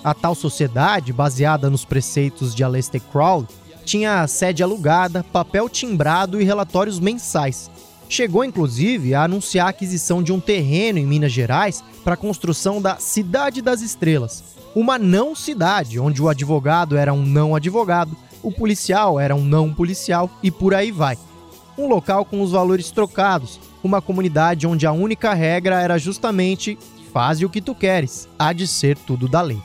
A 0.03 0.15
tal 0.15 0.35
sociedade, 0.35 1.13
baseada 1.13 1.69
nos 1.69 1.85
preceitos 1.85 2.55
de 2.55 2.65
Aleister 2.65 3.03
Crowley, 3.03 3.49
tinha 3.85 4.27
sede 4.27 4.63
alugada, 4.63 5.23
papel 5.31 5.69
timbrado 5.69 6.41
e 6.41 6.45
relatórios 6.45 6.99
mensais. 6.99 7.71
Chegou 8.09 8.45
inclusive 8.45 9.15
a 9.15 9.25
anunciar 9.25 9.67
a 9.67 9.71
aquisição 9.71 10.23
de 10.23 10.33
um 10.33 10.41
terreno 10.41 10.99
em 10.99 11.07
Minas 11.07 11.33
Gerais 11.33 11.83
para 12.05 12.15
a 12.15 12.17
construção 12.17 12.81
da 12.81 12.97
Cidade 12.97 13.63
das 13.63 13.81
Estrelas, 13.81 14.45
uma 14.75 14.99
não 14.99 15.35
cidade 15.35 15.99
onde 15.99 16.23
o 16.23 16.29
advogado 16.29 16.97
era 16.97 17.13
um 17.13 17.25
não 17.25 17.55
advogado, 17.55 18.17
o 18.43 18.51
policial 18.51 19.21
era 19.21 19.35
um 19.35 19.45
não 19.45 19.73
policial 19.73 20.31
e 20.43 20.51
por 20.51 20.75
aí 20.75 20.91
vai. 20.91 21.17
Um 21.79 21.87
local 21.87 22.25
com 22.25 22.43
os 22.43 22.53
valores 22.53 22.91
trocados, 22.91 23.59
uma 23.83 24.03
comunidade 24.03 24.67
onde 24.67 24.87
a 24.87 24.93
única 24.93 25.33
regra 25.33 25.81
era 25.81 25.99
justamente 25.99 26.79
faze 27.13 27.45
o 27.45 27.51
que 27.51 27.61
tu 27.61 27.75
queres, 27.75 28.29
há 28.39 28.53
de 28.53 28.67
ser 28.67 28.97
tudo 28.97 29.29
da 29.29 29.41
lei. 29.41 29.61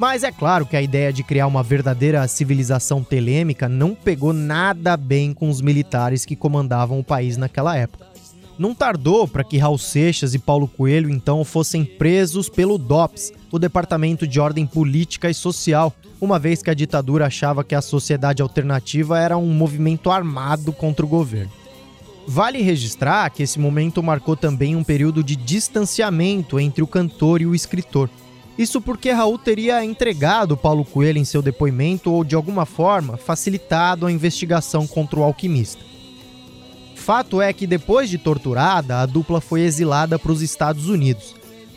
Mas 0.00 0.24
é 0.24 0.32
claro 0.32 0.64
que 0.64 0.74
a 0.74 0.80
ideia 0.80 1.12
de 1.12 1.22
criar 1.22 1.46
uma 1.46 1.62
verdadeira 1.62 2.26
civilização 2.26 3.04
telêmica 3.04 3.68
não 3.68 3.94
pegou 3.94 4.32
nada 4.32 4.96
bem 4.96 5.34
com 5.34 5.50
os 5.50 5.60
militares 5.60 6.24
que 6.24 6.34
comandavam 6.34 6.98
o 6.98 7.04
país 7.04 7.36
naquela 7.36 7.76
época. 7.76 8.06
Não 8.58 8.74
tardou 8.74 9.28
para 9.28 9.44
que 9.44 9.58
Raul 9.58 9.76
Seixas 9.76 10.32
e 10.32 10.38
Paulo 10.38 10.66
Coelho 10.66 11.10
então 11.10 11.44
fossem 11.44 11.84
presos 11.84 12.48
pelo 12.48 12.78
DOPS, 12.78 13.30
o 13.52 13.58
Departamento 13.58 14.26
de 14.26 14.40
Ordem 14.40 14.64
Política 14.66 15.28
e 15.28 15.34
Social, 15.34 15.94
uma 16.18 16.38
vez 16.38 16.62
que 16.62 16.70
a 16.70 16.74
ditadura 16.74 17.26
achava 17.26 17.62
que 17.62 17.74
a 17.74 17.82
sociedade 17.82 18.40
alternativa 18.40 19.18
era 19.18 19.36
um 19.36 19.52
movimento 19.52 20.10
armado 20.10 20.72
contra 20.72 21.04
o 21.04 21.08
governo. 21.10 21.52
Vale 22.26 22.62
registrar 22.62 23.28
que 23.28 23.42
esse 23.42 23.58
momento 23.58 24.02
marcou 24.02 24.34
também 24.34 24.74
um 24.74 24.82
período 24.82 25.22
de 25.22 25.36
distanciamento 25.36 26.58
entre 26.58 26.82
o 26.82 26.86
cantor 26.86 27.42
e 27.42 27.46
o 27.46 27.54
escritor. 27.54 28.08
Isso 28.60 28.78
porque 28.78 29.10
Raul 29.10 29.38
teria 29.38 29.82
entregado 29.82 30.54
Paulo 30.54 30.84
Coelho 30.84 31.16
em 31.16 31.24
seu 31.24 31.40
depoimento 31.40 32.12
ou, 32.12 32.22
de 32.22 32.34
alguma 32.34 32.66
forma, 32.66 33.16
facilitado 33.16 34.04
a 34.04 34.12
investigação 34.12 34.86
contra 34.86 35.18
o 35.18 35.22
alquimista. 35.22 35.82
Fato 36.94 37.40
é 37.40 37.54
que, 37.54 37.66
depois 37.66 38.10
de 38.10 38.18
torturada, 38.18 38.98
a 38.98 39.06
dupla 39.06 39.40
foi 39.40 39.62
exilada 39.62 40.18
para 40.18 40.30
os 40.30 40.42
Estados 40.42 40.90
Unidos. 40.90 41.34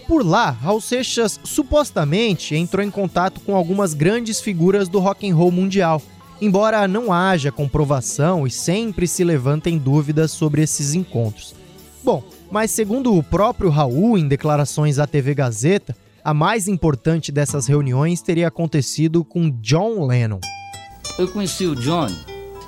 Por 0.10 0.26
lá, 0.26 0.50
Raul 0.50 0.82
Seixas 0.82 1.40
supostamente 1.46 2.54
entrou 2.54 2.86
em 2.86 2.92
contato 2.92 3.40
com 3.40 3.56
algumas 3.56 3.94
grandes 3.94 4.42
figuras 4.42 4.90
do 4.90 5.00
rock 5.00 5.26
and 5.26 5.36
roll 5.36 5.52
mundial, 5.52 6.02
embora 6.42 6.86
não 6.86 7.14
haja 7.14 7.50
comprovação 7.50 8.46
e 8.46 8.52
sempre 8.52 9.08
se 9.08 9.24
levantem 9.24 9.78
dúvidas 9.78 10.32
sobre 10.32 10.62
esses 10.62 10.94
encontros. 10.94 11.56
Bom, 12.04 12.22
mas 12.52 12.72
segundo 12.72 13.18
o 13.18 13.24
próprio 13.24 13.70
Raul, 13.70 14.18
em 14.18 14.28
declarações 14.28 15.00
à 15.00 15.08
TV 15.08 15.34
Gazeta, 15.34 15.96
a 16.24 16.34
mais 16.34 16.68
importante 16.68 17.32
dessas 17.32 17.68
reuniões 17.68 18.22
teria 18.22 18.48
acontecido 18.48 19.26
com 19.26 19.50
John 19.62 20.06
Lennon. 20.06 20.40
Eu 21.20 21.28
conheci 21.28 21.66
o 21.66 21.76
John 21.76 22.08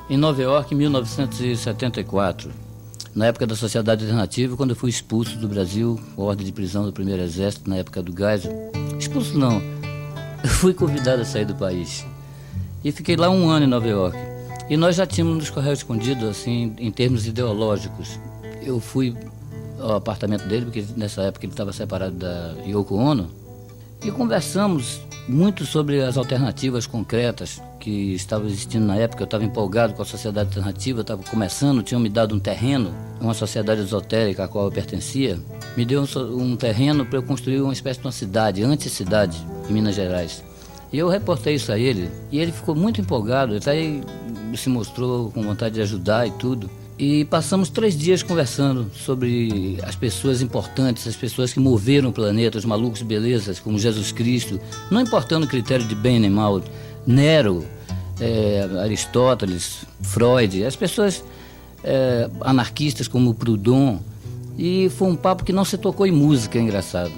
em 0.09 0.17
Nova 0.17 0.41
York 0.41 0.73
em 0.73 0.77
1974, 0.77 2.51
na 3.15 3.27
época 3.27 3.47
da 3.47 3.55
Sociedade 3.55 4.03
Alternativa, 4.03 4.57
quando 4.57 4.71
eu 4.71 4.75
fui 4.75 4.89
expulso 4.89 5.37
do 5.37 5.47
Brasil, 5.47 5.97
ordem 6.17 6.45
de 6.45 6.51
prisão 6.51 6.83
do 6.83 6.91
Primeiro 6.91 7.21
Exército, 7.23 7.69
na 7.69 7.77
época 7.77 8.03
do 8.03 8.15
Geisel. 8.15 8.51
Expulso 8.99 9.37
não, 9.37 9.61
eu 10.43 10.49
fui 10.49 10.73
convidado 10.73 11.21
a 11.21 11.25
sair 11.25 11.45
do 11.45 11.55
país. 11.55 12.05
E 12.83 12.91
fiquei 12.91 13.15
lá 13.15 13.29
um 13.29 13.49
ano 13.49 13.65
em 13.65 13.69
Nova 13.69 13.87
York. 13.87 14.17
E 14.69 14.75
nós 14.75 14.97
já 14.97 15.07
tínhamos 15.07 15.37
nos 15.37 15.49
correspondido, 15.49 16.27
assim, 16.27 16.73
em 16.77 16.91
termos 16.91 17.25
ideológicos. 17.25 18.19
Eu 18.61 18.79
fui 18.79 19.15
ao 19.79 19.95
apartamento 19.95 20.45
dele, 20.45 20.65
porque 20.65 20.85
nessa 20.97 21.21
época 21.21 21.45
ele 21.45 21.53
estava 21.53 21.71
separado 21.71 22.15
da 22.15 22.53
Yoko 22.67 22.95
Ono, 22.95 23.29
e 24.05 24.11
conversamos 24.11 25.01
muito 25.27 25.65
sobre 25.65 25.99
as 26.03 26.15
alternativas 26.15 26.85
concretas 26.85 27.59
que 27.79 28.13
estavam 28.13 28.45
existindo 28.45 28.85
na 28.85 28.95
época. 28.95 29.23
Eu 29.23 29.25
estava 29.25 29.43
empolgado 29.43 29.95
com 29.95 30.03
a 30.03 30.05
sociedade 30.05 30.49
alternativa, 30.49 31.01
estava 31.01 31.23
começando, 31.23 31.81
tinham 31.81 31.99
me 31.99 32.07
dado 32.07 32.35
um 32.35 32.39
terreno, 32.39 32.93
uma 33.19 33.33
sociedade 33.33 33.81
esotérica 33.81 34.43
a 34.43 34.47
qual 34.47 34.65
eu 34.65 34.71
pertencia, 34.71 35.39
me 35.75 35.83
deu 35.83 36.03
um, 36.03 36.43
um 36.43 36.55
terreno 36.55 37.03
para 37.03 37.17
eu 37.17 37.23
construir 37.23 37.61
uma 37.61 37.73
espécie 37.73 37.99
de 37.99 38.05
uma 38.05 38.11
cidade, 38.11 38.63
anti-cidade, 38.63 39.43
em 39.67 39.73
Minas 39.73 39.95
Gerais. 39.95 40.43
E 40.93 40.99
eu 40.99 41.09
reportei 41.09 41.55
isso 41.55 41.71
a 41.71 41.79
ele, 41.79 42.07
e 42.31 42.39
ele 42.39 42.51
ficou 42.51 42.75
muito 42.75 43.01
empolgado, 43.01 43.55
até 43.55 43.73
se 44.55 44.69
mostrou 44.69 45.31
com 45.31 45.41
vontade 45.41 45.75
de 45.75 45.81
ajudar 45.81 46.27
e 46.27 46.31
tudo. 46.31 46.69
E 46.97 47.25
passamos 47.25 47.69
três 47.69 47.97
dias 47.97 48.23
conversando 48.23 48.89
sobre 48.95 49.77
as 49.83 49.95
pessoas 49.95 50.41
importantes, 50.41 51.05
as 51.05 51.15
pessoas 51.15 51.51
que 51.51 51.59
moveram 51.59 52.09
o 52.09 52.13
planeta, 52.13 52.57
os 52.57 52.63
malucos 52.63 53.01
belezas, 53.01 53.59
como 53.59 53.77
Jesus 53.77 54.13
Cristo, 54.13 54.61
não 54.89 55.01
importando 55.01 55.45
o 55.45 55.49
critério 55.49 55.85
de 55.85 55.93
bem 55.93 56.21
nem 56.21 56.29
mal, 56.29 56.63
Nero, 57.05 57.65
é, 58.19 58.65
Aristóteles, 58.81 59.85
Freud, 60.01 60.63
as 60.63 60.75
pessoas 60.77 61.21
é, 61.83 62.29
anarquistas 62.41 63.09
como 63.09 63.33
Proudhon. 63.33 63.99
E 64.57 64.89
foi 64.91 65.09
um 65.09 65.15
papo 65.17 65.43
que 65.43 65.51
não 65.51 65.65
se 65.65 65.77
tocou 65.77 66.07
em 66.07 66.11
música, 66.11 66.57
é 66.57 66.61
engraçado. 66.61 67.11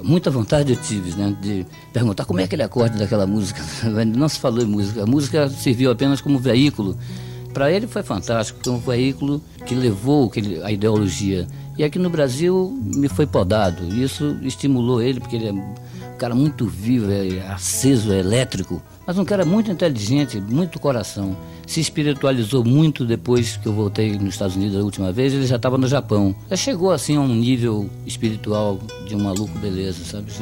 Muita 0.00 0.30
vontade 0.30 0.72
eu 0.72 0.80
tive 0.80 1.10
né, 1.16 1.36
de 1.40 1.66
perguntar 1.92 2.24
como 2.24 2.38
é 2.38 2.44
aquele 2.44 2.62
acorde 2.62 2.98
daquela 2.98 3.26
música. 3.26 3.60
Não 4.04 4.28
se 4.28 4.40
falou 4.40 4.60
em 4.60 4.66
música. 4.66 5.04
A 5.04 5.06
música 5.06 5.48
serviu 5.48 5.88
apenas 5.88 6.20
como 6.20 6.36
veículo 6.36 6.98
para 7.54 7.70
ele 7.70 7.86
foi 7.86 8.02
fantástico, 8.02 8.58
foi 8.62 8.72
um 8.72 8.78
veículo 8.78 9.40
que 9.64 9.74
levou 9.74 10.30
a 10.64 10.72
ideologia. 10.72 11.46
E 11.78 11.84
aqui 11.84 11.98
no 11.98 12.10
Brasil 12.10 12.76
me 12.94 13.08
foi 13.08 13.26
podado. 13.26 13.86
Isso 13.94 14.36
estimulou 14.42 15.00
ele, 15.00 15.20
porque 15.20 15.36
ele 15.36 15.48
é 15.48 15.52
um 15.52 15.74
cara 16.18 16.34
muito 16.34 16.66
vivo, 16.66 17.10
é 17.10 17.40
aceso, 17.48 18.12
é 18.12 18.18
elétrico. 18.18 18.82
Mas 19.06 19.18
um 19.18 19.24
cara 19.24 19.44
muito 19.44 19.70
inteligente, 19.70 20.40
muito 20.40 20.80
coração. 20.80 21.36
Se 21.66 21.80
espiritualizou 21.80 22.64
muito 22.64 23.04
depois 23.04 23.56
que 23.56 23.66
eu 23.66 23.72
voltei 23.72 24.18
nos 24.18 24.34
Estados 24.34 24.56
Unidos 24.56 24.76
a 24.76 24.82
última 24.82 25.12
vez, 25.12 25.32
ele 25.32 25.46
já 25.46 25.56
estava 25.56 25.78
no 25.78 25.86
Japão. 25.86 26.34
Já 26.50 26.56
chegou 26.56 26.90
assim 26.90 27.16
a 27.16 27.20
um 27.20 27.34
nível 27.34 27.88
espiritual 28.04 28.80
de 29.06 29.14
um 29.14 29.20
maluco 29.20 29.56
beleza, 29.58 30.04
sabe? 30.04 30.32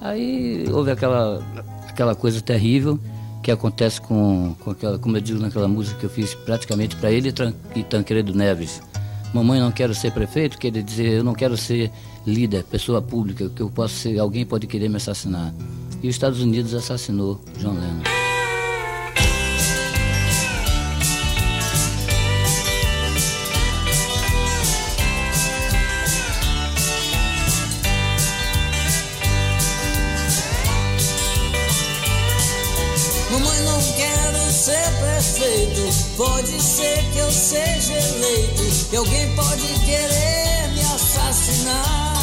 Aí 0.00 0.64
houve 0.70 0.90
aquela, 0.90 1.42
aquela 1.88 2.14
coisa 2.14 2.40
terrível 2.40 2.98
que 3.42 3.50
acontece 3.50 4.00
com, 4.00 4.54
com 4.60 4.70
aquela, 4.70 4.98
como 4.98 5.16
eu 5.16 5.20
digo 5.20 5.40
naquela 5.40 5.68
música 5.68 5.98
que 5.98 6.04
eu 6.04 6.10
fiz 6.10 6.34
praticamente 6.34 6.96
para 6.96 7.10
ele 7.10 7.32
e 7.74 7.82
Tancredo 7.82 8.34
Neves. 8.34 8.82
Mamãe 9.32 9.60
não 9.60 9.70
quero 9.70 9.94
ser 9.94 10.12
prefeito, 10.12 10.58
quer 10.58 10.70
dizer, 10.70 11.18
eu 11.18 11.24
não 11.24 11.34
quero 11.34 11.56
ser 11.56 11.90
líder, 12.26 12.64
pessoa 12.64 13.00
pública, 13.00 13.48
que 13.48 13.62
eu 13.62 13.70
posso 13.70 13.94
ser, 13.94 14.18
alguém 14.18 14.44
pode 14.44 14.66
querer 14.66 14.88
me 14.88 14.96
assassinar. 14.96 15.54
E 16.02 16.08
os 16.08 16.14
Estados 16.14 16.40
Unidos 16.40 16.74
assassinou 16.74 17.40
John 17.58 17.74
Lennon. 17.74 18.19
Pode 36.20 36.60
ser 36.60 37.02
que 37.12 37.18
eu 37.18 37.32
seja 37.32 37.94
eleito 37.94 38.62
e 38.92 38.96
alguém 38.96 39.34
pode 39.34 39.66
querer 39.86 40.68
me 40.74 40.80
assassinar. 40.80 42.14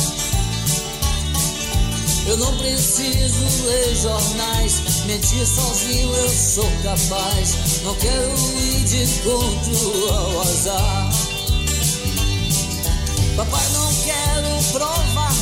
Eu 2.27 2.37
não 2.37 2.55
preciso 2.57 3.65
ler 3.65 3.95
jornais, 3.95 5.05
mentir 5.05 5.47
sozinho 5.47 6.13
eu 6.13 6.29
sou 6.29 6.71
capaz. 6.83 7.81
Não 7.83 7.95
quero 7.95 8.33
ir 8.59 8.83
de 8.83 9.03
encontro 9.03 10.13
ao 10.13 10.41
azar. 10.41 11.09
Papai, 13.35 13.69
não 13.73 13.93
quero 14.03 14.63
provar. 14.73 15.36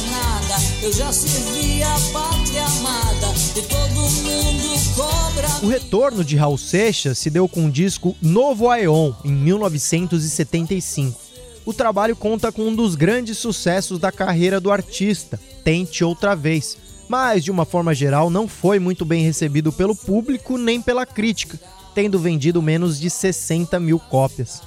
Eu 0.85 0.93
já 0.93 1.11
servi 1.11 1.81
a 1.81 1.95
pátria 2.13 2.63
amada 2.63 3.33
e 3.55 3.61
todo 3.63 4.01
mundo 4.21 4.95
cobra. 4.95 5.47
O 5.63 5.67
retorno 5.67 6.23
de 6.23 6.35
Raul 6.35 6.59
Seixas 6.59 7.17
se 7.17 7.31
deu 7.31 7.49
com 7.49 7.65
o 7.65 7.71
disco 7.71 8.15
Novo 8.21 8.69
Aeon, 8.69 9.11
em 9.23 9.31
1975. 9.31 11.19
O 11.65 11.73
trabalho 11.73 12.15
conta 12.15 12.51
com 12.51 12.67
um 12.67 12.75
dos 12.75 12.93
grandes 12.93 13.39
sucessos 13.39 13.97
da 13.97 14.11
carreira 14.11 14.59
do 14.59 14.71
artista, 14.71 15.39
Tente 15.63 16.03
Outra 16.03 16.35
Vez, 16.35 16.77
mas 17.09 17.43
de 17.43 17.49
uma 17.49 17.65
forma 17.65 17.95
geral 17.95 18.29
não 18.29 18.47
foi 18.47 18.77
muito 18.77 19.03
bem 19.03 19.23
recebido 19.23 19.73
pelo 19.73 19.95
público 19.95 20.55
nem 20.55 20.79
pela 20.79 21.03
crítica, 21.03 21.59
tendo 21.95 22.19
vendido 22.19 22.61
menos 22.61 22.99
de 22.99 23.09
60 23.09 23.79
mil 23.79 23.97
cópias. 23.97 24.61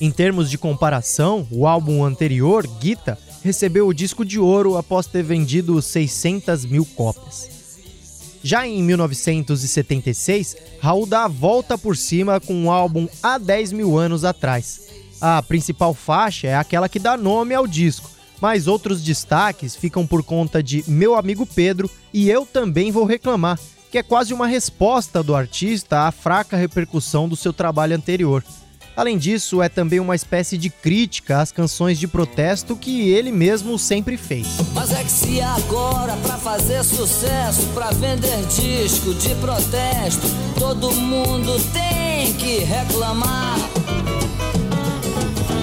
Em 0.00 0.12
termos 0.12 0.48
de 0.48 0.58
comparação, 0.58 1.44
o 1.50 1.66
álbum 1.66 2.04
anterior, 2.04 2.64
Gita, 2.80 3.18
recebeu 3.46 3.86
o 3.86 3.94
disco 3.94 4.24
de 4.24 4.40
ouro 4.40 4.76
após 4.76 5.06
ter 5.06 5.22
vendido 5.22 5.80
600 5.80 6.64
mil 6.64 6.84
cópias. 6.84 7.48
Já 8.42 8.66
em 8.66 8.82
1976, 8.82 10.56
Raul 10.80 11.06
dá 11.06 11.24
a 11.24 11.28
volta 11.28 11.78
por 11.78 11.96
cima 11.96 12.40
com 12.40 12.54
um 12.54 12.70
álbum 12.70 13.08
há 13.22 13.38
10 13.38 13.72
mil 13.72 13.96
anos 13.96 14.24
atrás. 14.24 14.80
A 15.20 15.40
principal 15.42 15.94
faixa 15.94 16.48
é 16.48 16.56
aquela 16.56 16.88
que 16.88 16.98
dá 16.98 17.16
nome 17.16 17.54
ao 17.54 17.68
disco, 17.68 18.10
mas 18.40 18.66
outros 18.66 19.00
destaques 19.00 19.76
ficam 19.76 20.04
por 20.04 20.24
conta 20.24 20.60
de 20.60 20.84
Meu 20.88 21.14
Amigo 21.14 21.46
Pedro 21.46 21.88
e 22.12 22.28
Eu 22.28 22.44
Também 22.44 22.90
Vou 22.90 23.04
Reclamar, 23.04 23.60
que 23.92 23.98
é 23.98 24.02
quase 24.02 24.34
uma 24.34 24.46
resposta 24.46 25.22
do 25.22 25.34
artista 25.34 26.00
à 26.00 26.10
fraca 26.10 26.56
repercussão 26.56 27.28
do 27.28 27.36
seu 27.36 27.52
trabalho 27.52 27.94
anterior. 27.94 28.44
Além 28.96 29.18
disso, 29.18 29.60
é 29.60 29.68
também 29.68 30.00
uma 30.00 30.14
espécie 30.14 30.56
de 30.56 30.70
crítica 30.70 31.40
às 31.40 31.52
canções 31.52 31.98
de 31.98 32.08
protesto 32.08 32.74
que 32.74 33.10
ele 33.10 33.30
mesmo 33.30 33.78
sempre 33.78 34.16
fez. 34.16 34.46
Mas 34.72 34.90
é 34.90 35.04
que 35.04 35.10
se 35.10 35.40
agora 35.42 36.16
para 36.16 36.38
fazer 36.38 36.82
sucesso, 36.82 37.66
para 37.74 37.90
vender 37.90 38.42
disco 38.46 39.12
de 39.12 39.34
protesto, 39.34 40.26
todo 40.58 40.90
mundo 40.92 41.60
tem 41.74 42.32
que 42.34 42.60
reclamar. 42.60 43.58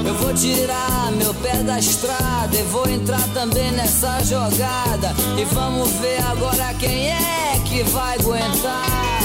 Eu 0.06 0.14
vou 0.16 0.34
tirar 0.34 1.12
meu 1.14 1.34
pé 1.34 1.64
da 1.64 1.80
estrada 1.80 2.56
e 2.56 2.62
vou 2.64 2.88
entrar 2.88 3.28
também 3.30 3.72
nessa 3.72 4.24
jogada. 4.24 5.12
E 5.40 5.46
vamos 5.46 5.90
ver 5.94 6.22
agora 6.22 6.74
quem 6.76 7.08
é 7.08 7.60
que 7.66 7.82
vai 7.84 8.16
aguentar. 8.20 9.23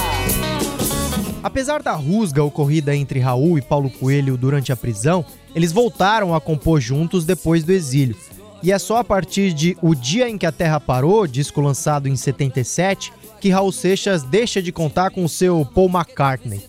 Apesar 1.48 1.82
da 1.82 1.94
rusga 1.94 2.44
ocorrida 2.44 2.94
entre 2.94 3.20
Raul 3.20 3.56
e 3.56 3.62
Paulo 3.62 3.88
Coelho 3.88 4.36
durante 4.36 4.70
a 4.70 4.76
prisão, 4.76 5.24
eles 5.54 5.72
voltaram 5.72 6.34
a 6.34 6.40
compor 6.42 6.78
juntos 6.78 7.24
depois 7.24 7.64
do 7.64 7.72
exílio. 7.72 8.14
E 8.62 8.70
é 8.70 8.78
só 8.78 8.98
a 8.98 9.04
partir 9.04 9.54
de 9.54 9.74
O 9.80 9.94
Dia 9.94 10.28
em 10.28 10.36
que 10.36 10.44
a 10.44 10.52
Terra 10.52 10.78
Parou, 10.78 11.26
disco 11.26 11.62
lançado 11.62 12.06
em 12.06 12.14
77, 12.14 13.10
que 13.40 13.48
Raul 13.48 13.72
Seixas 13.72 14.22
deixa 14.22 14.60
de 14.60 14.70
contar 14.70 15.10
com 15.10 15.26
seu 15.26 15.64
Paul 15.64 15.88
McCartney. 15.88 16.60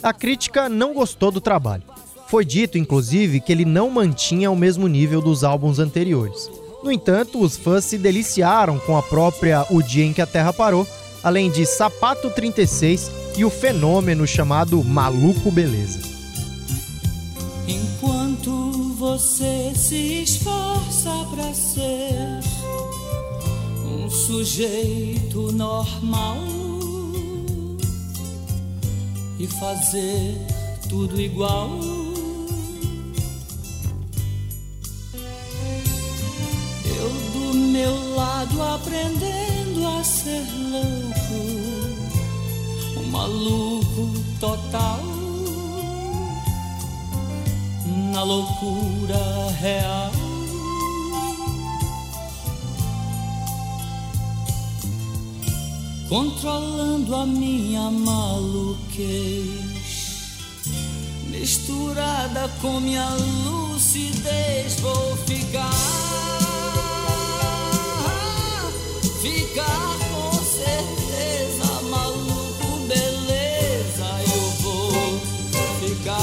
A 0.00 0.12
crítica 0.12 0.68
não 0.68 0.94
gostou 0.94 1.32
do 1.32 1.40
trabalho. 1.40 1.82
Foi 2.28 2.44
dito, 2.44 2.78
inclusive, 2.78 3.40
que 3.40 3.50
ele 3.50 3.64
não 3.64 3.90
mantinha 3.90 4.52
o 4.52 4.56
mesmo 4.56 4.86
nível 4.86 5.20
dos 5.20 5.42
álbuns 5.42 5.80
anteriores. 5.80 6.48
No 6.84 6.92
entanto, 6.92 7.40
os 7.40 7.56
fãs 7.56 7.84
se 7.84 7.98
deliciaram 7.98 8.78
com 8.78 8.96
a 8.96 9.02
própria 9.02 9.66
O 9.68 9.82
Dia 9.82 10.04
em 10.04 10.12
que 10.12 10.22
a 10.22 10.26
Terra 10.26 10.52
Parou, 10.52 10.86
além 11.22 11.50
de 11.50 11.64
Sapato 11.64 12.30
36 12.30 13.10
e 13.36 13.44
o 13.44 13.50
fenômeno 13.50 14.26
chamado 14.26 14.82
Maluco 14.82 15.50
Beleza. 15.50 16.00
Enquanto 17.66 18.94
você 18.98 19.72
se 19.74 20.22
esforça 20.22 21.10
para 21.30 21.54
ser 21.54 22.40
um 23.84 24.10
sujeito 24.10 25.52
normal 25.52 26.38
e 29.38 29.46
fazer 29.46 30.36
tudo 30.88 31.20
igual. 31.20 32.01
Do 37.52 37.58
meu 37.58 38.14
lado 38.14 38.62
aprendendo 38.62 39.86
a 39.86 40.02
ser 40.02 40.46
louco, 40.70 41.34
um 42.98 43.10
maluco 43.10 44.10
total. 44.40 45.00
Na 48.12 48.22
loucura 48.22 49.50
real. 49.60 50.12
controlando 56.08 57.16
a 57.16 57.24
minha 57.24 57.90
maluquez, 57.90 58.84
misturada 61.30 62.50
com 62.60 62.80
minha 62.80 63.08
lucidez, 63.46 64.78
vou 64.80 65.16
ficar, 65.16 65.70
ficar 69.22 69.98
com 70.10 70.32
certeza 70.42 71.82
maluco, 71.88 72.78
beleza, 72.88 74.08
eu 74.34 74.42
vou 74.60 75.20
ficar. 75.78 76.18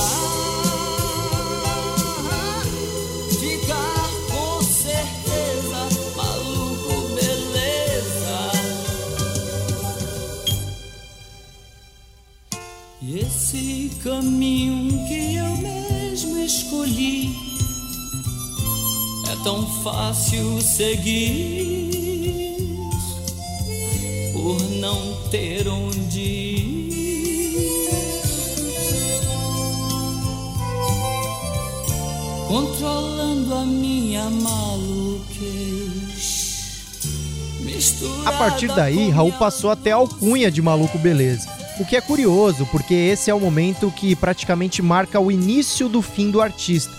Ficar 3.39 4.09
com 4.27 4.61
certeza, 4.61 5.79
maluco, 6.17 7.15
beleza. 7.15 8.51
E 13.01 13.19
esse 13.19 13.91
caminho 14.03 15.07
que 15.07 15.35
eu 15.35 15.55
mesmo 15.55 16.37
escolhi 16.39 17.33
é 19.31 19.43
tão 19.45 19.65
fácil 19.83 20.61
seguir 20.61 21.78
ter 25.29 25.67
onde 25.67 26.19
ir. 26.19 27.89
Controlando 32.47 33.53
a 33.53 33.65
minha 33.65 34.29
maluquez. 34.29 35.29
A 38.25 38.31
partir 38.31 38.67
daí, 38.67 39.09
Raul 39.09 39.31
passou 39.33 39.69
até 39.69 39.91
a 39.91 39.95
alcunha 39.95 40.49
de 40.49 40.61
Maluco 40.61 40.97
Beleza. 40.97 41.47
O 41.79 41.85
que 41.85 41.95
é 41.95 42.01
curioso, 42.01 42.65
porque 42.71 42.93
esse 42.93 43.29
é 43.29 43.33
o 43.33 43.39
momento 43.39 43.91
que 43.91 44.15
praticamente 44.15 44.81
marca 44.81 45.19
o 45.19 45.31
início 45.31 45.87
do 45.87 46.01
fim 46.01 46.29
do 46.31 46.41
artista. 46.41 46.91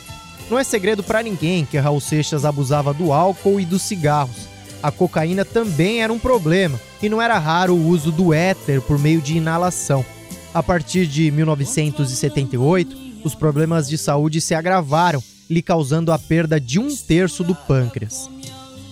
Não 0.48 0.58
é 0.58 0.64
segredo 0.64 1.02
para 1.02 1.22
ninguém 1.22 1.64
que 1.64 1.78
Raul 1.78 2.00
Seixas 2.00 2.44
abusava 2.44 2.94
do 2.94 3.12
álcool 3.12 3.60
e 3.60 3.64
dos 3.64 3.82
cigarros. 3.82 4.49
A 4.82 4.90
cocaína 4.90 5.44
também 5.44 6.02
era 6.02 6.12
um 6.12 6.18
problema, 6.18 6.80
e 7.02 7.08
não 7.08 7.20
era 7.20 7.38
raro 7.38 7.74
o 7.74 7.88
uso 7.88 8.10
do 8.10 8.32
éter 8.32 8.80
por 8.80 8.98
meio 8.98 9.20
de 9.20 9.36
inalação. 9.36 10.04
A 10.52 10.62
partir 10.62 11.06
de 11.06 11.30
1978, 11.30 12.96
os 13.22 13.34
problemas 13.34 13.88
de 13.88 13.98
saúde 13.98 14.40
se 14.40 14.54
agravaram, 14.54 15.22
lhe 15.48 15.62
causando 15.62 16.12
a 16.12 16.18
perda 16.18 16.60
de 16.60 16.78
um 16.78 16.94
terço 16.96 17.44
do 17.44 17.54
pâncreas. 17.54 18.28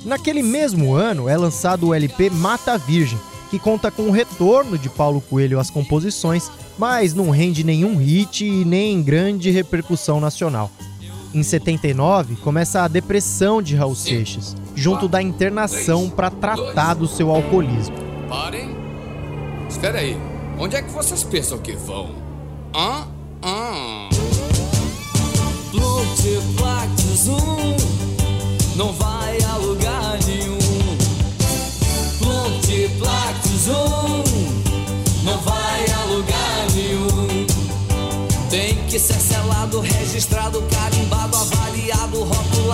Naquele 0.05 0.43
mesmo 0.43 0.95
ano 0.95 1.29
é 1.29 1.37
lançado 1.37 1.89
o 1.89 1.95
LP 1.95 2.31
Mata 2.31 2.77
Virgem, 2.79 3.19
que 3.51 3.59
conta 3.59 3.91
com 3.91 4.03
o 4.03 4.11
retorno 4.11 4.77
de 4.79 4.89
Paulo 4.89 5.21
Coelho 5.21 5.59
às 5.59 5.71
composições, 5.71 6.51
mas 6.79 7.15
não 7.15 7.31
rende 7.31 7.65
nenhum 7.65 7.97
hit 7.97 8.45
e 8.45 8.65
nem 8.65 9.03
grande 9.03 9.51
repercussão 9.51 10.21
nacional. 10.21 10.71
Em 11.35 11.43
79, 11.43 12.37
começa 12.37 12.83
a 12.83 12.89
depressão 12.89 13.61
de 13.61 13.77
Raul 13.77 13.95
Seixas, 13.95 14.57
junto 14.75 15.09
da 15.09 15.23
internação 15.23 16.09
para 16.09 16.31
tratar 16.31 16.95
do 16.95 17.07
seu 17.07 17.31
alcoolismo. 17.31 17.97
Parem. 18.29 18.77
Espera 19.69 19.99
aí. 19.99 20.17
Onde 20.59 20.77
é 20.77 20.83
que 20.83 20.91
vocês 20.91 21.23
pensam 21.23 21.59
que 21.59 21.73
vão? 21.73 22.11
Hã? 22.75 23.07
Hã? 23.45 24.09
Zoom, 27.19 27.77
não 28.77 28.93
vai 28.93 29.39
a 29.43 29.57
lugar 29.57 30.19
nenhum. 30.25 30.57
Plute, 32.19 32.89
plaque, 32.97 33.49
zoom, 33.59 34.23
não 35.25 35.37
vai 35.39 35.85
a 35.91 36.05
lugar 36.05 36.67
nenhum. 36.77 37.47
Tem 38.49 38.77
que 38.87 39.01
ser 39.01 39.21
selado, 39.21 39.81
registrado, 39.81 40.63
carimbado, 40.71 40.98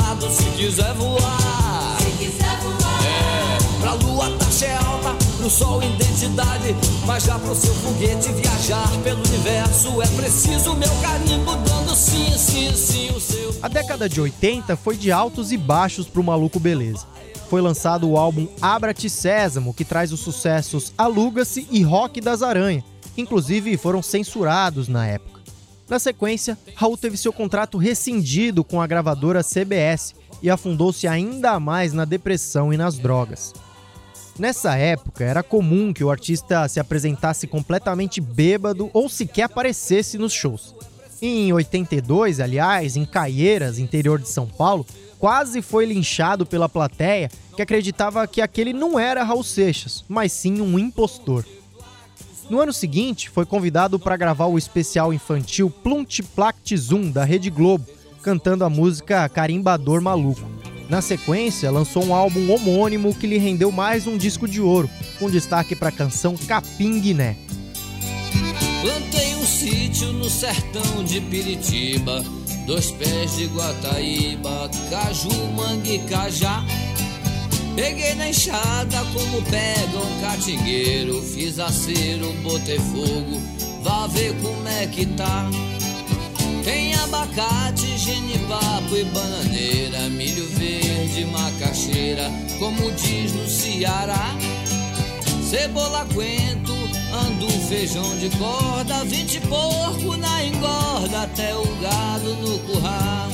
rotulado, 0.05 0.31
se 0.31 0.45
quiser 0.51 0.93
voar. 0.95 1.97
Se 1.99 2.11
quiser 2.19 2.59
voar. 2.61 3.05
É, 3.07 3.81
pra 3.81 3.93
lua 3.95 4.27
a 4.27 4.39
taxa 4.39 4.67
é 4.67 4.77
alta, 4.77 5.15
pro 5.37 5.51
sol 5.51 5.83
identidade. 5.83 6.77
Mas 7.07 7.25
já 7.25 7.39
pro 7.39 7.55
seu 7.55 7.75
foguete 7.75 8.33
viajar 8.33 8.89
pelo 9.03 9.21
universo 9.27 10.03
é 10.03 10.07
preciso 10.09 10.75
meu 10.75 10.91
carimbo 11.01 11.57
dando 11.57 11.95
sim, 11.95 12.37
sim, 12.37 12.73
sim, 12.75 13.11
o 13.11 13.21
seu. 13.21 13.55
A 13.63 13.69
década 13.69 14.09
de 14.09 14.21
80 14.21 14.77
foi 14.77 14.97
de 14.97 15.11
altos 15.11 15.53
e 15.53 15.57
baixos 15.57 16.07
pro 16.07 16.23
Maluco 16.23 16.61
Beleza. 16.61 17.07
Foi 17.49 17.61
lançado 17.61 18.09
o 18.09 18.17
álbum 18.17 18.49
Abra-te 18.61 19.09
Sésamo, 19.09 19.75
que 19.75 19.85
traz 19.85 20.13
os 20.13 20.21
sucessos 20.21 20.93
Aluga-se 20.97 21.67
e 21.71 21.83
Rock 21.83 22.21
das 22.21 22.43
Aranha, 22.43 22.83
que 23.15 23.21
inclusive 23.21 23.77
foram 23.77 24.03
censurados 24.03 24.89
na 24.89 25.07
época. 25.07 25.34
Na 25.89 25.99
sequência, 25.99 26.57
Raul 26.75 26.97
teve 26.97 27.17
seu 27.17 27.33
contrato 27.33 27.77
rescindido 27.77 28.65
com 28.65 28.81
a 28.81 28.87
gravadora 28.87 29.43
CBS 29.43 30.15
e 30.43 30.49
afundou-se 30.49 31.07
ainda 31.07 31.61
mais 31.61 31.93
na 31.93 32.05
depressão 32.05 32.73
e 32.73 32.77
nas 32.77 32.99
drogas. 32.99 33.53
Nessa 34.39 34.77
época, 34.77 35.25
era 35.25 35.43
comum 35.43 35.93
que 35.93 36.03
o 36.03 36.11
artista 36.11 36.67
se 36.69 36.81
apresentasse 36.81 37.47
completamente 37.47 38.21
bêbado 38.21 38.91
ou 38.93 39.09
sequer 39.09 39.45
aparecesse 39.45 40.19
nos 40.19 40.33
shows. 40.33 40.75
Em 41.23 41.53
82, 41.53 42.41
aliás, 42.41 42.97
em 42.97 43.05
Caieiras, 43.05 43.79
interior 43.79 44.19
de 44.19 44.29
São 44.29 44.47
Paulo, 44.47 44.85
quase 45.19 45.63
foi 45.63 45.87
linchado 45.87 46.45
pela 46.45 46.69
plateia 46.69 47.31
que 47.55 47.63
acreditava 47.63 48.27
que 48.27 48.43
aquele 48.43 48.73
não 48.73 48.99
era 48.99 49.23
Raul 49.23 49.45
Seixas, 49.45 50.05
mas 50.09 50.33
sim 50.33 50.61
um 50.61 50.79
impostor. 50.79 51.45
No 52.51 52.61
ano 52.61 52.73
seguinte, 52.73 53.31
foi 53.31 53.47
convidado 53.47 53.99
para 53.99 54.17
gravar 54.17 54.47
o 54.47 54.59
especial 54.59 55.13
infantil 55.13 55.71
Plunt 55.71 56.21
Plact 56.35 56.77
Zoom 56.77 57.11
da 57.11 57.25
Rede 57.25 57.49
Globo, 57.49 57.87
cantando 58.23 58.65
a 58.65 58.71
música 58.71 59.29
Carimbador 59.29 60.01
Maluco. 60.03 60.43
Na 60.89 61.01
sequência, 61.01 61.71
lançou 61.71 62.05
um 62.05 62.15
álbum 62.15 62.53
homônimo 62.53 63.15
que 63.15 63.27
lhe 63.27 63.39
rendeu 63.39 63.73
mais 63.73 64.07
um 64.07 64.19
disco 64.19 64.47
de 64.47 64.61
ouro, 64.61 64.91
com 65.19 65.31
destaque 65.31 65.75
para 65.75 65.89
a 65.89 65.93
canção 65.93 66.37
Capim 66.37 67.01
Guiné. 67.01 67.37
Plantei 68.83 69.35
um 69.37 69.47
sítio 69.47 70.13
no 70.13 70.29
sertão 70.29 71.03
de 71.03 71.23
Piritiba, 71.23 72.23
dois 72.67 72.91
pés 72.91 73.37
de 73.37 73.47
Guataíba, 73.47 74.71
caju, 74.91 75.47
mangue, 75.57 75.99
cajá. 76.01 76.63
Peguei 77.75 78.15
na 78.15 78.29
enxada 78.29 79.05
como 79.13 79.43
pega 79.43 79.99
um 79.99 80.21
catingueiro, 80.21 81.21
fiz 81.23 81.59
acero, 81.59 82.33
botei 82.43 82.79
fogo, 82.79 83.43
vá 83.83 84.07
ver 84.07 84.33
como 84.41 84.69
é 84.69 84.87
que 84.87 85.05
tá. 85.07 85.51
Tem 86.63 86.95
abacate, 86.95 87.99
genipapo 87.99 88.97
e 88.97 89.05
bananeira, 89.05 90.09
milho 90.09 90.49
verde, 90.51 91.25
macaxeira, 91.27 92.31
como 92.61 92.93
diz 92.93 93.33
no 93.33 93.49
Ceará. 93.49 94.37
Cebola, 95.51 96.07
coentro, 96.15 96.75
andu, 97.27 97.51
feijão 97.69 98.17
de 98.19 98.31
corda, 98.39 99.05
vinte 99.05 99.41
porco 99.41 100.17
na 100.17 100.45
engorda, 100.45 101.23
até 101.23 101.55
o 101.57 101.67
gado 101.83 102.35
no 102.37 102.59
curral. 102.61 103.29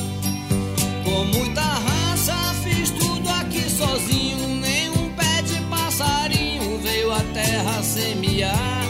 Com 1.05 1.25
muita 1.25 1.61
raça 1.61 2.00
semear. 8.01 8.83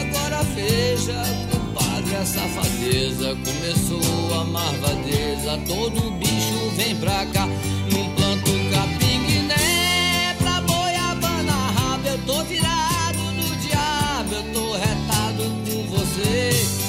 Agora 0.00 0.42
veja, 0.54 1.22
compadre, 1.50 2.16
a 2.16 2.26
safadeza 2.26 3.36
começou 3.44 4.34
casa, 4.34 5.58
todo 5.66 6.10
bicho 6.18 6.70
vem 6.76 6.96
pra 6.96 7.24
cá. 7.26 7.46
Num 7.92 8.14
planto 8.16 8.50
capim-guiné 8.72 10.34
pra 10.38 10.60
boiabana 10.62 11.52
rabo, 11.52 12.08
eu 12.08 12.18
tô 12.26 12.42
virado 12.44 13.22
no 13.38 13.56
diabo, 13.56 14.34
eu 14.34 14.52
tô 14.52 14.72
retado 14.72 15.44
com 15.64 15.86
você. 15.96 16.83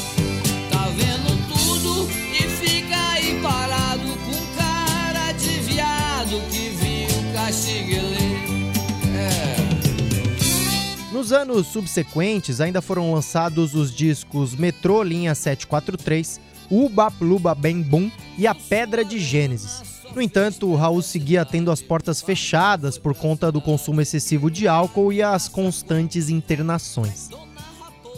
Nos 11.15 11.32
anos 11.32 11.67
subsequentes, 11.67 12.60
ainda 12.60 12.82
foram 12.82 13.13
lançados 13.13 13.73
os 13.73 13.95
discos 13.95 14.54
Metrô 14.54 15.01
Linha 15.01 15.34
743, 15.34 16.41
Uba 16.69 17.10
Pluba 17.10 17.56
Bem 17.56 17.82
Bum 17.82 18.12
e 18.38 18.45
A 18.45 18.54
Pedra 18.54 19.06
de 19.06 19.17
Gênesis. 19.17 19.82
No 20.13 20.21
entanto, 20.21 20.75
Raul 20.75 21.01
seguia 21.01 21.45
tendo 21.45 21.71
as 21.71 21.82
portas 21.82 22.21
fechadas 22.21 22.97
por 22.97 23.15
conta 23.15 23.49
do 23.49 23.62
consumo 23.62 24.01
excessivo 24.01 24.51
de 24.51 24.67
álcool 24.67 25.13
e 25.13 25.23
as 25.23 25.47
constantes 25.47 26.28
internações. 26.28 27.30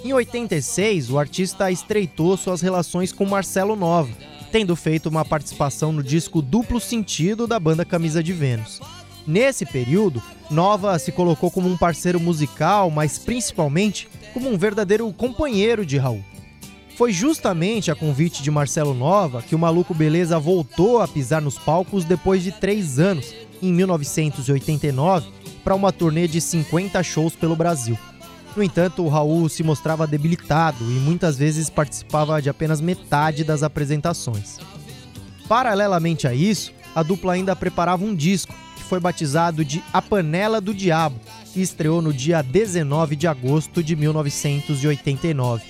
Em 0.03 0.11
86, 0.11 1.11
o 1.11 1.19
artista 1.19 1.71
estreitou 1.71 2.35
suas 2.35 2.61
relações 2.61 3.13
com 3.13 3.27
Marcelo 3.27 3.75
Nova, 3.75 4.09
tendo 4.51 4.75
feito 4.75 5.07
uma 5.07 5.23
participação 5.23 5.91
no 5.91 6.01
disco 6.01 6.41
Duplo 6.41 6.79
Sentido 6.79 7.45
da 7.45 7.59
banda 7.59 7.85
Camisa 7.85 8.23
de 8.23 8.33
Vênus. 8.33 8.81
Nesse 9.27 9.67
período, 9.67 10.23
Nova 10.49 10.97
se 10.97 11.11
colocou 11.11 11.51
como 11.51 11.67
um 11.67 11.75
parceiro 11.75 12.19
musical, 12.19 12.89
mas 12.89 13.17
principalmente 13.17 14.07
como 14.33 14.49
um 14.49 14.57
verdadeiro 14.57 15.11
companheiro 15.11 15.85
de 15.85 15.97
Raul. 15.97 16.23
Foi 16.95 17.11
justamente 17.11 17.91
a 17.91 17.95
convite 17.95 18.41
de 18.41 18.49
Marcelo 18.49 18.93
Nova 18.93 19.41
que 19.41 19.53
o 19.53 19.59
Maluco 19.59 19.93
Beleza 19.93 20.39
voltou 20.39 21.01
a 21.01 21.07
pisar 21.07 21.41
nos 21.41 21.57
palcos 21.57 22.05
depois 22.05 22.41
de 22.41 22.51
três 22.51 22.97
anos, 22.97 23.35
em 23.61 23.73
1989, 23.73 25.27
para 25.63 25.75
uma 25.75 25.91
turnê 25.91 26.27
de 26.27 26.39
50 26.39 27.03
shows 27.03 27.35
pelo 27.35 27.55
Brasil. 27.55 27.97
No 28.55 28.63
entanto, 28.63 29.03
o 29.03 29.09
Raul 29.09 29.47
se 29.49 29.61
mostrava 29.61 30.07
debilitado 30.07 30.83
e 30.85 30.95
muitas 30.95 31.37
vezes 31.37 31.69
participava 31.69 32.41
de 32.41 32.49
apenas 32.49 32.81
metade 32.81 33.43
das 33.43 33.61
apresentações. 33.61 34.57
Paralelamente 35.47 36.27
a 36.27 36.33
isso, 36.33 36.73
a 36.95 37.03
dupla 37.03 37.33
ainda 37.33 37.55
preparava 37.55 38.03
um 38.03 38.15
disco 38.15 38.55
foi 38.87 38.99
batizado 38.99 39.63
de 39.63 39.83
A 39.93 40.01
Panela 40.01 40.59
do 40.59 40.73
Diabo 40.73 41.19
e 41.55 41.61
estreou 41.61 42.01
no 42.01 42.13
dia 42.13 42.41
19 42.41 43.15
de 43.15 43.27
agosto 43.27 43.83
de 43.83 43.95
1989. 43.95 45.63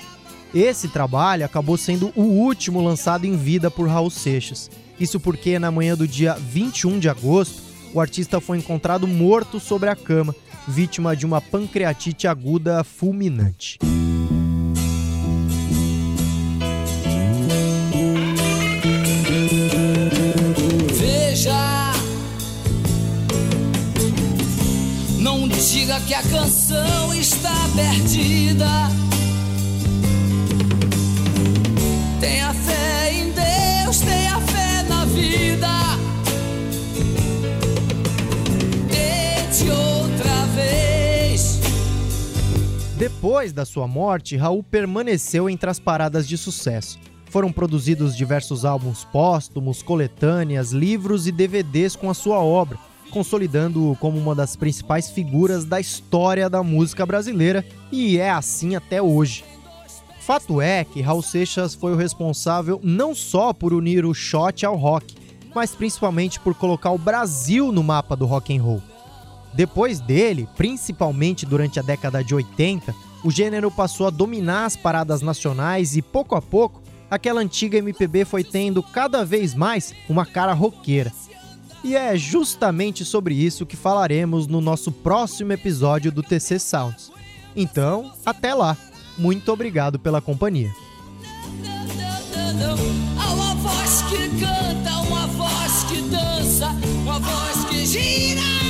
Esse 0.53 0.87
trabalho 0.87 1.45
acabou 1.45 1.77
sendo 1.77 2.11
o 2.15 2.21
último 2.21 2.81
lançado 2.81 3.25
em 3.25 3.35
vida 3.35 3.69
por 3.69 3.89
Raul 3.89 4.09
Seixas. 4.09 4.69
Isso 4.99 5.19
porque 5.19 5.59
na 5.59 5.69
manhã 5.69 5.95
do 5.95 6.07
dia 6.07 6.33
21 6.33 6.99
de 6.99 7.09
agosto, 7.09 7.61
o 7.93 7.99
artista 7.99 8.39
foi 8.39 8.57
encontrado 8.57 9.07
morto 9.07 9.59
sobre 9.59 9.89
a 9.89 9.95
cama, 9.95 10.35
vítima 10.67 11.15
de 11.15 11.25
uma 11.25 11.41
pancreatite 11.41 12.27
aguda 12.27 12.83
fulminante. 12.83 13.77
Diga 25.71 25.99
que 25.99 26.13
a 26.13 26.23
canção 26.23 27.13
está 27.13 27.53
perdida. 27.75 28.65
Tenha 32.21 32.53
fé 32.53 33.13
em 33.13 33.31
Deus, 33.31 33.99
tenha 33.99 34.39
fé 34.39 34.83
na 34.83 35.03
vida. 35.05 35.67
Tente 38.87 39.69
outra 39.69 40.45
vez. 40.55 41.59
Depois 42.97 43.51
da 43.51 43.65
sua 43.65 43.87
morte, 43.89 44.37
Raul 44.37 44.63
permaneceu 44.63 45.49
entre 45.49 45.69
as 45.69 45.79
paradas 45.79 46.25
de 46.25 46.37
sucesso. 46.37 46.97
Foram 47.29 47.51
produzidos 47.51 48.15
diversos 48.15 48.63
álbuns 48.63 49.03
póstumos, 49.03 49.83
coletâneas, 49.83 50.71
livros 50.71 51.27
e 51.27 51.31
DVDs 51.31 51.93
com 51.93 52.09
a 52.09 52.13
sua 52.13 52.39
obra, 52.39 52.79
consolidando-o 53.09 53.95
como 53.95 54.17
uma 54.17 54.35
das 54.35 54.55
principais 54.55 55.09
figuras 55.09 55.65
da 55.65 55.79
história 55.79 56.49
da 56.49 56.61
música 56.61 57.05
brasileira 57.05 57.65
e 57.91 58.17
é 58.17 58.29
assim 58.29 58.75
até 58.75 59.01
hoje. 59.01 59.43
Fato 60.19 60.61
é 60.61 60.83
que 60.83 61.01
Raul 61.01 61.21
Seixas 61.21 61.73
foi 61.73 61.93
o 61.93 61.95
responsável 61.95 62.81
não 62.83 63.15
só 63.15 63.53
por 63.53 63.73
unir 63.73 64.05
o 64.05 64.13
shot 64.13 64.65
ao 64.65 64.75
rock, 64.75 65.15
mas 65.55 65.73
principalmente 65.73 66.39
por 66.39 66.53
colocar 66.53 66.91
o 66.91 66.97
Brasil 66.97 67.71
no 67.71 67.81
mapa 67.81 68.15
do 68.15 68.25
rock 68.25 68.55
and 68.55 68.61
roll. 68.61 68.81
Depois 69.53 69.99
dele, 69.99 70.47
principalmente 70.55 71.45
durante 71.45 71.79
a 71.79 71.81
década 71.81 72.23
de 72.23 72.35
80, 72.35 72.93
o 73.23 73.31
gênero 73.31 73.71
passou 73.71 74.05
a 74.05 74.11
dominar 74.11 74.65
as 74.65 74.75
paradas 74.75 75.21
nacionais 75.21 75.95
e 75.95 76.01
pouco 76.01 76.35
a 76.35 76.41
pouco, 76.41 76.81
aquela 77.09 77.41
antiga 77.41 77.77
MPB 77.77 78.25
foi 78.25 78.43
tendo 78.43 78.83
cada 78.83 79.25
vez 79.25 79.55
mais 79.55 79.95
uma 80.07 80.25
cara 80.25 80.53
roqueira. 80.53 81.11
E 81.83 81.95
é 81.95 82.17
justamente 82.17 83.05
sobre 83.05 83.35
isso 83.35 83.65
que 83.65 83.75
falaremos 83.75 84.47
no 84.47 84.59
nosso 84.59 84.91
próximo 84.91 85.53
episódio 85.53 86.11
do 86.11 86.23
TC 86.23 86.59
Sounds. 86.59 87.11
Então, 87.55 88.11
até 88.25 88.53
lá. 88.53 88.77
Muito 89.17 89.51
obrigado 89.51 89.97
pela 89.97 90.21
companhia. 90.21 90.71
Uma 93.17 93.55
voz 93.55 94.01
que 94.03 94.29
canta, 94.39 94.99
uma 94.99 95.27
voz 95.27 95.83
que 95.89 96.01
dança, 96.01 96.67
uma 97.03 97.19
voz 97.19 97.65
que 97.65 97.85
gira. 97.85 98.66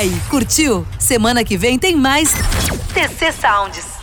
Aí, 0.00 0.20
curtiu? 0.30 0.86
Semana 0.98 1.44
que 1.44 1.58
vem 1.58 1.78
tem 1.78 1.94
mais 1.94 2.32
TC 2.94 3.32
Sounds. 3.32 3.99